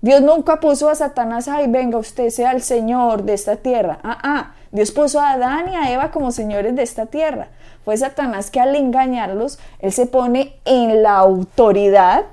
Dios 0.00 0.20
nunca 0.20 0.60
puso 0.60 0.90
a 0.90 0.94
Satanás, 0.94 1.48
ay, 1.48 1.66
venga, 1.66 1.96
usted 1.96 2.28
sea 2.28 2.52
el 2.52 2.60
Señor 2.60 3.22
de 3.22 3.32
esta 3.32 3.56
tierra. 3.56 4.00
Ah, 4.02 4.18
ah, 4.22 4.54
Dios 4.70 4.90
puso 4.90 5.20
a 5.20 5.30
Adán 5.30 5.72
y 5.72 5.76
a 5.76 5.92
Eva 5.92 6.10
como 6.10 6.30
señores 6.30 6.76
de 6.76 6.82
esta 6.82 7.06
tierra. 7.06 7.48
Fue 7.84 7.96
Satanás 7.96 8.50
que 8.50 8.60
al 8.60 8.74
engañarlos, 8.76 9.58
él 9.78 9.92
se 9.92 10.06
pone 10.06 10.56
en 10.64 11.02
la 11.02 11.16
autoridad 11.16 12.24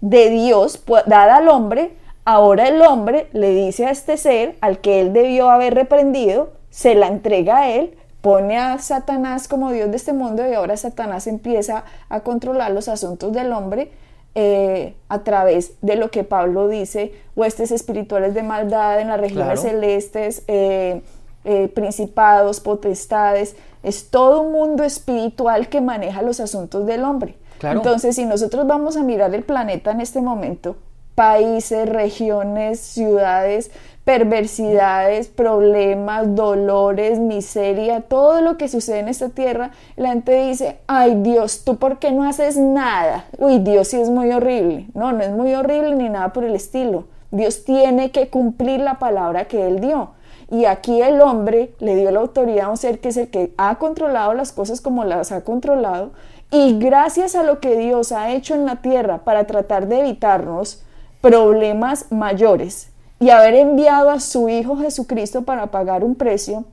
de 0.00 0.30
Dios 0.30 0.82
dada 1.06 1.36
al 1.36 1.48
hombre. 1.48 1.96
Ahora 2.24 2.68
el 2.68 2.82
hombre 2.82 3.28
le 3.32 3.54
dice 3.54 3.86
a 3.86 3.90
este 3.90 4.16
ser, 4.16 4.56
al 4.60 4.80
que 4.80 5.00
él 5.00 5.12
debió 5.12 5.48
haber 5.48 5.74
reprendido, 5.74 6.50
se 6.70 6.94
la 6.94 7.06
entrega 7.06 7.58
a 7.58 7.70
él, 7.70 7.96
pone 8.26 8.58
a 8.58 8.76
Satanás 8.78 9.46
como 9.46 9.70
Dios 9.70 9.88
de 9.88 9.96
este 9.96 10.12
mundo 10.12 10.44
y 10.44 10.52
ahora 10.52 10.76
Satanás 10.76 11.28
empieza 11.28 11.84
a 12.08 12.20
controlar 12.20 12.72
los 12.72 12.88
asuntos 12.88 13.32
del 13.32 13.52
hombre 13.52 13.92
eh, 14.34 14.96
a 15.08 15.20
través 15.20 15.74
de 15.80 15.94
lo 15.94 16.10
que 16.10 16.24
Pablo 16.24 16.66
dice, 16.66 17.14
huestes 17.36 17.70
espirituales 17.70 18.34
de 18.34 18.42
maldad 18.42 19.00
en 19.00 19.06
las 19.06 19.20
regiones 19.20 19.60
celestes, 19.60 20.42
eh, 20.48 21.02
eh, 21.44 21.68
principados, 21.68 22.58
potestades, 22.58 23.54
es 23.84 24.10
todo 24.10 24.40
un 24.40 24.50
mundo 24.50 24.82
espiritual 24.82 25.68
que 25.68 25.80
maneja 25.80 26.20
los 26.22 26.40
asuntos 26.40 26.84
del 26.84 27.04
hombre. 27.04 27.36
Entonces, 27.62 28.16
si 28.16 28.26
nosotros 28.26 28.66
vamos 28.66 28.96
a 28.96 29.04
mirar 29.04 29.32
el 29.36 29.44
planeta 29.44 29.92
en 29.92 30.00
este 30.00 30.20
momento, 30.20 30.74
países, 31.14 31.88
regiones, 31.88 32.80
ciudades, 32.80 33.70
perversidades, 34.06 35.26
problemas, 35.26 36.36
dolores, 36.36 37.18
miseria, 37.18 38.02
todo 38.02 38.40
lo 38.40 38.56
que 38.56 38.68
sucede 38.68 39.00
en 39.00 39.08
esta 39.08 39.30
tierra, 39.30 39.72
la 39.96 40.10
gente 40.10 40.46
dice, 40.46 40.78
ay 40.86 41.16
Dios, 41.22 41.64
¿tú 41.64 41.76
por 41.76 41.98
qué 41.98 42.12
no 42.12 42.22
haces 42.22 42.56
nada? 42.56 43.24
Uy, 43.36 43.58
Dios 43.58 43.88
sí 43.88 44.00
es 44.00 44.08
muy 44.08 44.30
horrible. 44.30 44.86
No, 44.94 45.10
no 45.10 45.24
es 45.24 45.32
muy 45.32 45.52
horrible 45.56 45.96
ni 45.96 46.08
nada 46.08 46.32
por 46.32 46.44
el 46.44 46.54
estilo. 46.54 47.06
Dios 47.32 47.64
tiene 47.64 48.12
que 48.12 48.28
cumplir 48.28 48.78
la 48.78 49.00
palabra 49.00 49.46
que 49.48 49.66
Él 49.66 49.80
dio. 49.80 50.10
Y 50.52 50.66
aquí 50.66 51.02
el 51.02 51.20
hombre 51.20 51.72
le 51.80 51.96
dio 51.96 52.12
la 52.12 52.20
autoridad 52.20 52.66
a 52.66 52.70
un 52.70 52.76
ser 52.76 53.00
que 53.00 53.08
es 53.08 53.16
el 53.16 53.28
que 53.28 53.52
ha 53.56 53.74
controlado 53.80 54.34
las 54.34 54.52
cosas 54.52 54.80
como 54.80 55.04
las 55.04 55.32
ha 55.32 55.42
controlado. 55.42 56.12
Y 56.52 56.78
gracias 56.78 57.34
a 57.34 57.42
lo 57.42 57.58
que 57.58 57.76
Dios 57.76 58.12
ha 58.12 58.30
hecho 58.30 58.54
en 58.54 58.66
la 58.66 58.76
tierra 58.76 59.24
para 59.24 59.48
tratar 59.48 59.88
de 59.88 59.98
evitarnos 59.98 60.84
problemas 61.20 62.12
mayores, 62.12 62.92
y 63.18 63.30
haber 63.30 63.54
enviado 63.54 64.10
a 64.10 64.20
su 64.20 64.48
Hijo 64.48 64.76
Jesucristo 64.76 65.42
para 65.42 65.68
pagar 65.68 66.04
un 66.04 66.14
precio, 66.14 66.64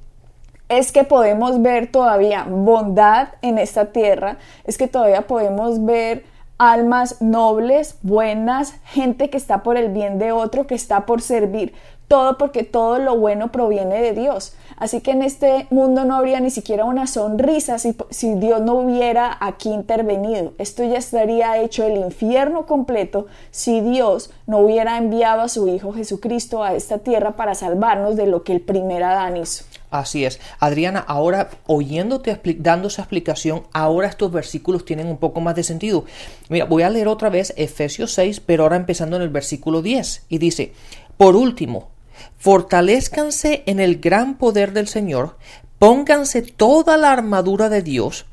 es 0.69 0.91
que 0.91 1.03
podemos 1.03 1.61
ver 1.61 1.91
todavía 1.91 2.45
bondad 2.49 3.29
en 3.41 3.57
esta 3.57 3.91
tierra, 3.91 4.37
es 4.65 4.77
que 4.77 4.87
todavía 4.87 5.27
podemos 5.27 5.83
ver 5.85 6.25
almas 6.57 7.21
nobles, 7.21 7.97
buenas, 8.01 8.75
gente 8.85 9.29
que 9.29 9.37
está 9.37 9.63
por 9.63 9.77
el 9.77 9.89
bien 9.89 10.19
de 10.19 10.31
otro, 10.31 10.67
que 10.67 10.75
está 10.75 11.05
por 11.05 11.21
servir, 11.21 11.73
todo 12.07 12.37
porque 12.37 12.63
todo 12.63 12.99
lo 12.99 13.17
bueno 13.17 13.51
proviene 13.51 14.01
de 14.01 14.13
Dios. 14.13 14.53
Así 14.77 15.01
que 15.01 15.11
en 15.11 15.21
este 15.21 15.67
mundo 15.69 16.05
no 16.05 16.15
habría 16.15 16.39
ni 16.39 16.49
siquiera 16.49 16.85
una 16.85 17.07
sonrisa 17.07 17.79
si, 17.79 17.95
si, 18.09 18.33
Dios 18.35 18.61
no 18.61 18.75
hubiera 18.75 19.37
aquí 19.39 19.69
intervenido. 19.69 20.53
Esto 20.57 20.83
ya 20.83 20.97
estaría 20.97 21.57
hecho 21.57 21.83
el 21.85 21.97
infierno 21.97 22.65
completo 22.65 23.27
si 23.51 23.81
Dios 23.81 24.31
no 24.47 24.59
hubiera 24.59 24.97
enviado 24.97 25.41
a 25.41 25.49
su 25.49 25.67
Hijo 25.67 25.93
Jesucristo 25.93 26.63
a 26.63 26.73
esta 26.73 26.99
tierra 26.99 27.31
para 27.31 27.55
salvarnos 27.55 28.15
de 28.15 28.27
lo 28.27 28.43
que 28.43 28.53
el 28.53 28.61
primer 28.61 29.03
Adán 29.03 29.37
hizo. 29.37 29.65
Así 29.93 30.25
es. 30.25 30.39
Adriana, 30.59 30.99
ahora 31.07 31.51
oyéndote 31.67 32.39
dando 32.57 32.87
esa 32.87 33.03
explicación, 33.03 33.63
ahora 33.73 34.07
estos 34.07 34.31
versículos 34.31 34.85
tienen 34.85 35.05
un 35.07 35.17
poco 35.17 35.39
más 35.39 35.55
de 35.55 35.61
sentido. 35.61 36.05
Mira, 36.49 36.65
voy 36.65 36.81
a 36.81 36.89
leer 36.89 37.07
otra 37.07 37.29
vez 37.29 37.53
Efesios 37.57 38.11
6, 38.13 38.39
pero 38.39 38.63
ahora 38.63 38.75
empezando 38.75 39.17
en 39.17 39.21
el 39.21 39.29
versículo 39.29 39.83
10. 39.83 40.25
Y 40.29 40.39
dice, 40.39 40.73
por 41.15 41.35
último, 41.35 41.92
fortalezcanse 42.37 43.63
en 43.65 43.79
el 43.79 43.99
gran 43.99 44.37
poder 44.37 44.73
del 44.73 44.87
Señor, 44.87 45.37
pónganse 45.79 46.41
toda 46.41 46.97
la 46.97 47.11
armadura 47.11 47.69
de 47.69 47.81
Dios 47.81 48.25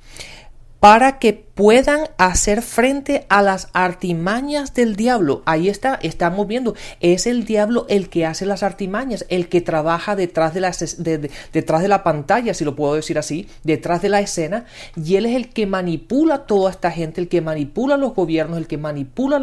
para 0.80 1.18
que 1.18 1.34
puedan 1.34 2.08
hacer 2.16 2.62
frente 2.62 3.26
a 3.28 3.42
las 3.42 3.68
artimañas 3.74 4.72
del 4.72 4.96
diablo. 4.96 5.42
Ahí 5.44 5.68
está, 5.68 5.98
estamos 6.02 6.46
viendo, 6.46 6.74
es 7.00 7.26
el 7.26 7.44
diablo 7.44 7.84
el 7.90 8.08
que 8.08 8.24
hace 8.24 8.46
las 8.46 8.62
artimañas, 8.62 9.26
el 9.28 9.50
que 9.50 9.60
trabaja 9.60 10.16
detrás 10.16 10.54
de, 10.54 11.30
detrás 11.52 11.82
de 11.82 11.88
la 11.88 12.02
pantalla, 12.02 12.54
si 12.54 12.64
lo 12.64 12.74
puedo 12.74 12.94
decir 12.94 13.18
así, 13.18 13.46
detrás 13.62 14.00
de 14.00 14.08
la 14.08 14.20
escena, 14.20 14.64
y 14.96 15.16
él 15.16 15.26
es 15.26 15.36
el 15.36 15.50
que 15.50 15.66
manipula 15.66 16.46
toda 16.46 16.70
esta 16.70 16.90
gente, 16.90 17.20
el 17.20 17.28
que 17.28 17.42
manipula 17.42 17.98
los 17.98 18.14
gobiernos, 18.14 18.56
el 18.56 18.66
que 18.66 18.78
manipula 18.78 19.38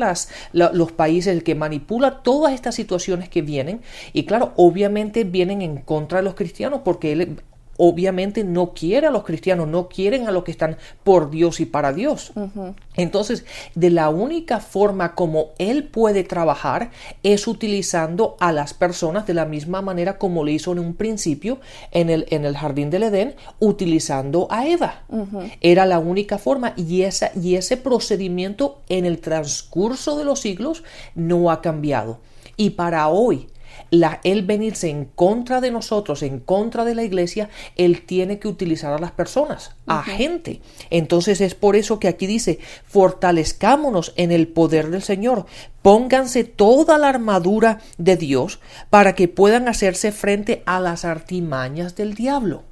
los 0.54 0.92
países, 0.92 1.34
el 1.34 1.44
que 1.44 1.54
manipula 1.54 2.24
todas 2.24 2.54
estas 2.54 2.74
situaciones 2.74 3.30
que 3.30 3.44
vienen, 3.44 3.82
y 4.12 4.26
claro, 4.26 4.54
obviamente 4.56 5.24
vienen 5.24 5.62
en 5.62 5.78
contra 5.78 6.18
de 6.18 6.24
los 6.24 6.34
cristianos, 6.34 6.82
porque 6.84 7.12
él 7.12 7.42
obviamente 7.78 8.44
no 8.44 8.74
quiere 8.74 9.08
a 9.08 9.12
los 9.12 9.24
cristianos, 9.24 9.68
no 9.68 9.88
quieren 9.88 10.28
a 10.28 10.32
los 10.32 10.44
que 10.44 10.52
están 10.52 10.78
por 11.04 11.30
Dios 11.30 11.60
y 11.60 11.66
para 11.66 11.94
Dios. 11.94 12.34
Entonces, 12.96 13.46
de 13.76 13.90
la 13.90 14.10
única 14.10 14.60
forma 14.60 15.16
como 15.16 15.52
Él 15.58 15.84
puede 15.86 16.24
trabajar 16.24 16.92
es 17.24 17.48
utilizando 17.48 18.36
a 18.40 18.52
las 18.52 18.74
personas 18.74 19.28
de 19.28 19.34
la 19.34 19.46
misma 19.46 19.82
manera 19.82 20.18
como 20.18 20.44
lo 20.44 20.50
hizo 20.50 20.72
en 20.72 20.80
un 20.80 20.96
principio 20.96 21.60
en 21.92 22.10
el, 22.10 22.26
en 22.30 22.46
el 22.46 22.58
jardín 22.58 22.90
del 22.90 23.04
Edén, 23.04 23.36
utilizando 23.60 24.48
a 24.50 24.68
Eva. 24.68 25.04
Era 25.62 25.86
la 25.86 26.00
única 26.00 26.38
forma 26.38 26.74
y, 26.76 27.04
esa, 27.04 27.32
y 27.40 27.56
ese 27.56 27.78
procedimiento 27.78 28.82
en 28.90 29.06
el 29.06 29.20
transcurso 29.20 30.18
de 30.18 30.26
los 30.26 30.40
siglos 30.40 30.84
no 31.16 31.52
ha 31.52 31.62
cambiado. 31.62 32.20
Y 32.56 32.72
para 32.72 33.08
hoy, 33.08 33.48
la, 33.90 34.20
él 34.24 34.44
venirse 34.44 34.90
en 34.90 35.06
contra 35.06 35.62
de 35.62 35.72
nosotros, 35.72 36.24
en 36.24 36.40
contra 36.40 36.84
de 36.86 36.96
la 36.96 37.04
iglesia, 37.04 37.50
él 37.76 38.06
tiene 38.06 38.40
que 38.40 38.48
utilizar 38.48 38.94
a 38.94 39.00
las 39.00 39.12
personas, 39.12 39.77
a 39.88 40.04
gente. 40.04 40.62
Entonces 40.90 41.42
es 41.42 41.56
por 41.56 41.76
eso 41.76 42.00
que 42.00 42.08
aquí 42.08 42.28
dice, 42.28 42.60
fortalezcámonos 42.86 44.14
en 44.16 44.32
el 44.32 44.48
poder 44.48 44.90
del 44.90 45.02
Señor, 45.02 45.46
Pónganse 45.88 46.44
toda 46.44 46.98
la 46.98 47.08
armadura 47.08 47.80
de 47.98 48.18
Dios 48.18 48.60
para 48.90 49.16
que 49.16 49.30
puedan 49.30 49.70
hacerse 49.70 50.12
frente 50.12 50.62
a 50.66 50.82
las 50.82 51.06
artimañas 51.06 51.96
del 51.96 52.14
diablo. 52.14 52.64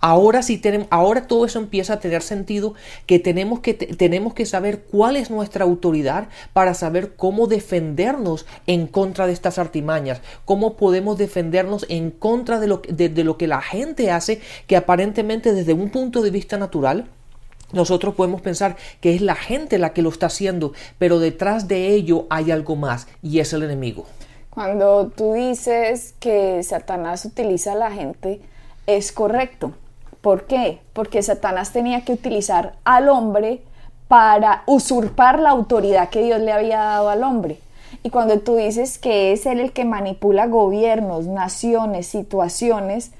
Ahora 0.00 0.42
sí 0.42 0.56
tenemos, 0.56 0.88
ahora 0.90 1.26
todo 1.26 1.44
eso 1.44 1.58
empieza 1.58 1.92
a 1.92 2.00
tener 2.00 2.22
sentido 2.22 2.72
que 3.04 3.18
tenemos 3.18 3.60
que 3.60 3.74
tenemos 3.74 4.32
que 4.32 4.46
saber 4.46 4.84
cuál 4.90 5.16
es 5.16 5.30
nuestra 5.30 5.64
autoridad 5.66 6.28
para 6.54 6.72
saber 6.72 7.16
cómo 7.16 7.48
defendernos 7.48 8.46
en 8.66 8.86
contra 8.86 9.26
de 9.26 9.34
estas 9.34 9.58
artimañas, 9.58 10.22
cómo 10.46 10.78
podemos 10.78 11.18
defendernos 11.18 11.84
en 11.90 12.10
contra 12.10 12.60
de 12.60 12.68
lo, 12.68 12.80
de 12.88 13.24
lo 13.24 13.36
que 13.36 13.46
la 13.46 13.60
gente 13.60 14.10
hace 14.10 14.40
que 14.66 14.78
aparentemente 14.78 15.52
desde 15.52 15.74
un 15.74 15.90
punto 15.90 16.22
de 16.22 16.30
vista 16.30 16.53
natural 16.56 17.08
nosotros 17.74 18.14
podemos 18.14 18.40
pensar 18.40 18.76
que 19.00 19.14
es 19.14 19.20
la 19.20 19.34
gente 19.34 19.78
la 19.78 19.92
que 19.92 20.02
lo 20.02 20.10
está 20.10 20.26
haciendo, 20.26 20.72
pero 20.98 21.18
detrás 21.18 21.66
de 21.66 21.88
ello 21.88 22.26
hay 22.30 22.50
algo 22.50 22.76
más 22.76 23.08
y 23.22 23.40
es 23.40 23.52
el 23.52 23.62
enemigo. 23.62 24.06
Cuando 24.50 25.08
tú 25.08 25.32
dices 25.32 26.14
que 26.20 26.62
Satanás 26.62 27.24
utiliza 27.24 27.72
a 27.72 27.76
la 27.76 27.90
gente, 27.90 28.40
es 28.86 29.10
correcto. 29.10 29.72
¿Por 30.20 30.44
qué? 30.44 30.78
Porque 30.92 31.22
Satanás 31.22 31.72
tenía 31.72 32.04
que 32.04 32.12
utilizar 32.12 32.76
al 32.84 33.08
hombre 33.08 33.60
para 34.06 34.62
usurpar 34.66 35.40
la 35.40 35.50
autoridad 35.50 36.10
que 36.10 36.22
Dios 36.22 36.40
le 36.40 36.52
había 36.52 36.78
dado 36.78 37.08
al 37.10 37.24
hombre. 37.24 37.58
Y 38.04 38.10
cuando 38.10 38.38
tú 38.38 38.56
dices 38.56 38.98
que 38.98 39.32
es 39.32 39.46
él 39.46 39.58
el 39.58 39.72
que 39.72 39.84
manipula 39.84 40.46
gobiernos, 40.46 41.26
naciones, 41.26 42.06
situaciones, 42.06 43.10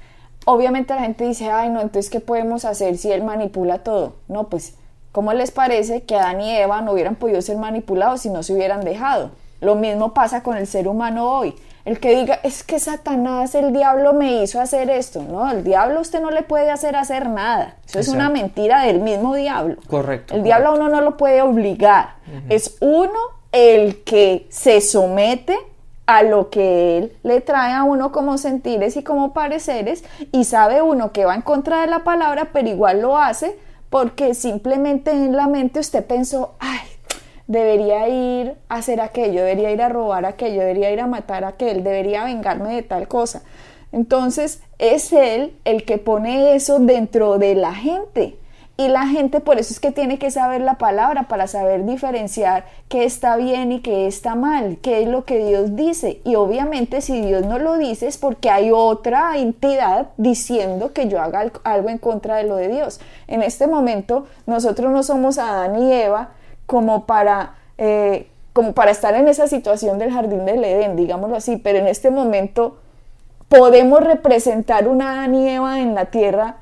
obviamente 0.45 0.95
la 0.95 1.01
gente 1.01 1.25
dice, 1.25 1.51
ay, 1.51 1.69
no, 1.69 1.81
entonces, 1.81 2.09
¿qué 2.09 2.19
podemos 2.19 2.65
hacer 2.65 2.97
si 2.97 3.11
él 3.11 3.23
manipula 3.23 3.79
todo? 3.79 4.13
No, 4.27 4.47
pues, 4.49 4.75
¿cómo 5.11 5.33
les 5.33 5.51
parece 5.51 6.03
que 6.03 6.15
Adán 6.15 6.41
y 6.41 6.55
Eva 6.55 6.81
no 6.81 6.93
hubieran 6.93 7.15
podido 7.15 7.41
ser 7.41 7.57
manipulados 7.57 8.21
si 8.21 8.29
no 8.29 8.43
se 8.43 8.53
hubieran 8.53 8.83
dejado? 8.83 9.31
Lo 9.61 9.75
mismo 9.75 10.13
pasa 10.13 10.43
con 10.43 10.57
el 10.57 10.67
ser 10.67 10.87
humano 10.87 11.29
hoy. 11.29 11.55
El 11.85 11.99
que 11.99 12.15
diga, 12.15 12.39
es 12.41 12.63
que 12.63 12.79
Satanás, 12.79 13.53
el 13.53 13.71
diablo 13.71 14.13
me 14.13 14.41
hizo 14.41 14.59
hacer 14.59 14.89
esto. 14.89 15.21
No, 15.21 15.51
el 15.51 15.63
diablo 15.63 16.01
usted 16.01 16.19
no 16.19 16.31
le 16.31 16.41
puede 16.41 16.71
hacer 16.71 16.95
hacer 16.95 17.29
nada. 17.29 17.75
Eso 17.87 17.99
es 17.99 18.07
una 18.07 18.29
mentira 18.29 18.81
del 18.81 19.01
mismo 19.01 19.35
diablo. 19.35 19.77
Correcto. 19.87 20.33
El 20.33 20.43
diablo 20.43 20.69
a 20.69 20.71
uno 20.73 20.89
no 20.89 21.01
lo 21.01 21.15
puede 21.15 21.43
obligar. 21.43 22.15
Es 22.49 22.77
uno 22.81 23.19
el 23.51 24.03
que 24.03 24.47
se 24.49 24.81
somete 24.81 25.57
a 26.05 26.23
lo 26.23 26.49
que 26.49 26.97
él 26.97 27.13
le 27.23 27.41
trae 27.41 27.73
a 27.73 27.83
uno 27.83 28.11
como 28.11 28.37
sentires 28.37 28.95
y 28.97 29.03
como 29.03 29.33
pareceres 29.33 30.03
y 30.31 30.43
sabe 30.43 30.81
uno 30.81 31.11
que 31.11 31.25
va 31.25 31.35
en 31.35 31.41
contra 31.41 31.81
de 31.81 31.87
la 31.87 32.03
palabra, 32.03 32.49
pero 32.53 32.69
igual 32.69 33.01
lo 33.01 33.17
hace 33.17 33.57
porque 33.89 34.33
simplemente 34.33 35.11
en 35.11 35.35
la 35.35 35.47
mente 35.47 35.79
usted 35.79 36.05
pensó, 36.05 36.55
ay, 36.59 36.79
debería 37.47 38.07
ir 38.07 38.55
a 38.69 38.75
hacer 38.75 39.01
aquello, 39.01 39.41
debería 39.41 39.71
ir 39.71 39.81
a 39.81 39.89
robar 39.89 40.25
aquello, 40.25 40.59
debería 40.59 40.91
ir 40.91 40.99
a 40.99 41.07
matar 41.07 41.43
aquel, 41.43 41.83
debería 41.83 42.23
vengarme 42.23 42.75
de 42.75 42.81
tal 42.83 43.07
cosa. 43.07 43.41
Entonces 43.91 44.61
es 44.77 45.13
él 45.13 45.55
el 45.63 45.85
que 45.85 45.97
pone 45.97 46.55
eso 46.55 46.79
dentro 46.79 47.37
de 47.37 47.55
la 47.55 47.73
gente 47.73 48.37
Y 48.77 48.89
la 48.89 49.07
gente 49.07 49.39
por 49.39 49.57
eso 49.57 49.71
es 49.71 49.79
que 49.79 49.91
tiene 49.91 50.19
que 50.19 50.31
saber 50.31 50.59
la 50.59 50.73
palabra 50.73 51.23
para 51.29 51.47
saber 51.47 51.85
diferenciar 51.85 52.65
qué 52.89 53.05
está 53.05 53.37
bien 53.37 53.71
y 53.71 53.79
qué 53.79 54.05
está 54.05 54.35
mal, 54.35 54.79
qué 54.81 55.01
es 55.01 55.07
lo 55.07 55.23
que 55.23 55.37
Dios 55.37 55.77
dice. 55.77 56.19
Y 56.25 56.35
obviamente 56.35 56.99
si 56.99 57.21
Dios 57.21 57.45
no 57.45 57.57
lo 57.57 57.77
dice 57.77 58.07
es 58.07 58.17
porque 58.17 58.49
hay 58.49 58.71
otra 58.71 59.37
entidad 59.37 60.09
diciendo 60.17 60.91
que 60.91 61.07
yo 61.07 61.21
haga 61.21 61.51
algo 61.63 61.89
en 61.89 61.99
contra 61.99 62.35
de 62.35 62.43
lo 62.43 62.57
de 62.57 62.67
Dios. 62.67 62.99
En 63.27 63.43
este 63.43 63.65
momento 63.65 64.27
nosotros 64.45 64.91
no 64.91 65.03
somos 65.03 65.37
Adán 65.37 65.81
y 65.81 65.93
Eva 65.93 66.31
como 66.65 67.05
para... 67.05 67.55
Eh, 67.77 68.27
como 68.51 68.71
para 68.71 68.91
estar 68.91 69.13
en 69.15 69.27
esa 69.27 69.47
situación 69.47 69.99
del 69.99 70.13
jardín 70.13 70.45
del 70.45 70.63
Edén, 70.63 70.95
digámoslo 70.95 71.35
así, 71.35 71.57
pero 71.57 71.79
en 71.79 71.87
este 71.87 72.09
momento 72.09 72.77
podemos 73.49 74.01
representar 74.01 74.87
una 74.87 75.11
Adán 75.11 75.35
y 75.35 75.49
Eva 75.49 75.81
en 75.81 75.93
la 75.93 76.05
tierra 76.05 76.59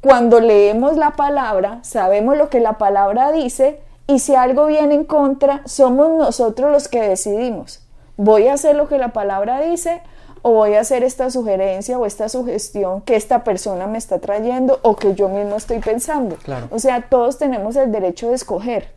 cuando 0.00 0.40
leemos 0.40 0.96
la 0.96 1.10
palabra, 1.10 1.80
sabemos 1.82 2.36
lo 2.38 2.48
que 2.48 2.60
la 2.60 2.78
palabra 2.78 3.32
dice 3.32 3.80
y 4.06 4.18
si 4.20 4.34
algo 4.34 4.66
viene 4.66 4.94
en 4.94 5.04
contra, 5.04 5.60
somos 5.66 6.08
nosotros 6.10 6.72
los 6.72 6.88
que 6.88 7.02
decidimos. 7.02 7.86
¿Voy 8.16 8.48
a 8.48 8.54
hacer 8.54 8.76
lo 8.76 8.88
que 8.88 8.96
la 8.96 9.12
palabra 9.12 9.60
dice 9.60 10.00
o 10.40 10.52
voy 10.52 10.72
a 10.72 10.80
hacer 10.80 11.04
esta 11.04 11.30
sugerencia 11.30 11.98
o 11.98 12.06
esta 12.06 12.30
sugestión 12.30 13.02
que 13.02 13.14
esta 13.14 13.44
persona 13.44 13.86
me 13.86 13.98
está 13.98 14.20
trayendo 14.20 14.80
o 14.82 14.96
que 14.96 15.14
yo 15.14 15.28
mismo 15.28 15.56
estoy 15.56 15.80
pensando? 15.80 16.38
O 16.70 16.78
sea, 16.78 17.02
todos 17.10 17.36
tenemos 17.36 17.76
el 17.76 17.92
derecho 17.92 18.30
de 18.30 18.36
escoger. 18.36 18.94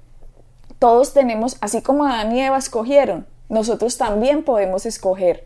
Todos 0.79 1.13
tenemos, 1.13 1.57
así 1.59 1.81
como 1.81 2.05
Adán 2.05 2.33
y 2.33 2.41
Eva 2.41 2.57
escogieron, 2.57 3.27
nosotros 3.49 3.97
también 3.97 4.43
podemos 4.43 4.85
escoger. 4.85 5.45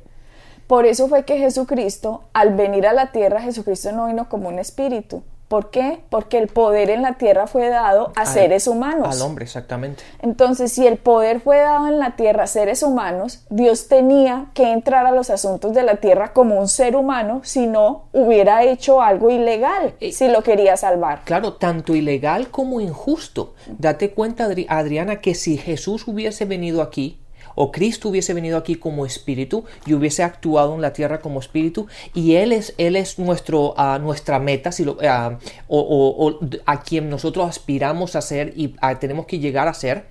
Por 0.67 0.85
eso 0.85 1.07
fue 1.07 1.25
que 1.25 1.39
Jesucristo, 1.39 2.25
al 2.33 2.53
venir 2.53 2.85
a 2.85 2.93
la 2.93 3.11
tierra, 3.11 3.41
Jesucristo 3.41 3.91
no 3.91 4.05
vino 4.05 4.29
como 4.29 4.49
un 4.49 4.59
espíritu, 4.59 5.23
¿Por 5.47 5.69
qué? 5.69 5.99
Porque 6.10 6.38
el 6.38 6.47
poder 6.47 6.89
en 6.89 7.01
la 7.01 7.13
tierra 7.13 7.47
fue 7.47 7.69
dado 7.69 8.12
a 8.15 8.25
seres 8.25 8.67
humanos. 8.67 9.15
Al 9.15 9.21
hombre, 9.21 9.45
exactamente. 9.45 10.03
Entonces, 10.21 10.73
si 10.73 10.86
el 10.86 10.97
poder 10.97 11.39
fue 11.39 11.60
dado 11.60 11.88
en 11.88 11.99
la 11.99 12.17
tierra 12.17 12.43
a 12.43 12.47
seres 12.47 12.83
humanos, 12.83 13.45
Dios 13.49 13.88
tenía 13.88 14.47
que 14.53 14.73
entrar 14.73 15.05
a 15.05 15.12
los 15.12 15.29
asuntos 15.29 15.73
de 15.73 15.83
la 15.83 15.97
tierra 15.97 16.33
como 16.33 16.60
un 16.60 16.67
ser 16.67 16.97
humano, 16.97 17.41
si 17.45 17.65
no 17.65 18.10
hubiera 18.12 18.63
hecho 18.63 19.01
algo 19.01 19.29
ilegal, 19.29 19.93
eh, 20.01 20.12
si 20.12 20.27
lo 20.27 20.43
quería 20.43 20.75
salvar. 20.75 21.21
Claro, 21.23 21.53
tanto 21.53 21.95
ilegal 21.95 22.49
como 22.49 22.81
injusto. 22.81 23.53
Date 23.67 24.12
cuenta, 24.12 24.49
Adriana, 24.67 25.21
que 25.21 25.33
si 25.33 25.57
Jesús 25.57 26.07
hubiese 26.07 26.43
venido 26.43 26.81
aquí, 26.81 27.21
o 27.55 27.71
Cristo 27.71 28.10
hubiese 28.10 28.33
venido 28.33 28.57
aquí 28.57 28.75
como 28.75 29.05
espíritu 29.05 29.65
y 29.86 29.93
hubiese 29.93 30.23
actuado 30.23 30.75
en 30.75 30.81
la 30.81 30.93
tierra 30.93 31.19
como 31.19 31.39
espíritu 31.39 31.88
y 32.13 32.36
Él 32.36 32.51
es, 32.51 32.73
él 32.77 32.95
es 32.95 33.19
nuestro, 33.19 33.73
uh, 33.73 33.99
nuestra 33.99 34.39
meta 34.39 34.71
si 34.71 34.83
lo, 34.83 34.93
uh, 34.93 35.38
o, 35.67 35.79
o, 35.79 36.39
a 36.65 36.81
quien 36.81 37.10
nosotros 37.10 37.47
aspiramos 37.47 38.15
a 38.15 38.21
ser 38.21 38.53
y 38.55 38.67
uh, 38.67 38.97
tenemos 38.99 39.25
que 39.25 39.39
llegar 39.39 39.67
a 39.67 39.73
ser, 39.73 40.05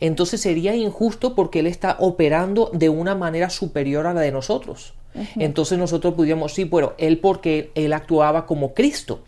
entonces 0.00 0.40
sería 0.40 0.74
injusto 0.74 1.34
porque 1.34 1.60
Él 1.60 1.66
está 1.66 1.96
operando 1.98 2.70
de 2.72 2.88
una 2.88 3.14
manera 3.14 3.50
superior 3.50 4.06
a 4.06 4.14
la 4.14 4.20
de 4.20 4.32
nosotros. 4.32 4.94
Entonces 5.36 5.78
nosotros 5.78 6.14
podríamos, 6.14 6.54
sí, 6.54 6.64
pero 6.64 6.94
Él 6.98 7.18
porque 7.18 7.70
Él 7.74 7.92
actuaba 7.92 8.46
como 8.46 8.72
Cristo, 8.72 9.20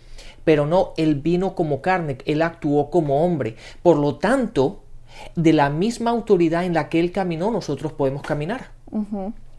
pero 0.43 0.67
no, 0.67 0.95
Él 0.97 1.17
vino 1.17 1.55
como 1.55 1.83
carne, 1.83 2.19
Él 2.25 2.43
actuó 2.43 2.91
como 2.91 3.25
hombre. 3.25 3.57
Por 3.83 3.99
lo 3.99 4.17
tanto, 4.17 4.84
de 5.37 5.53
la 5.53 5.71
misma 5.71 6.11
autoridad 6.11 6.65
en 6.65 6.75
la 6.75 6.89
que 6.89 7.01
Él 7.01 7.13
caminó, 7.13 7.51
nosotros 7.51 7.93
podemos 7.93 8.23
caminar. 8.23 8.69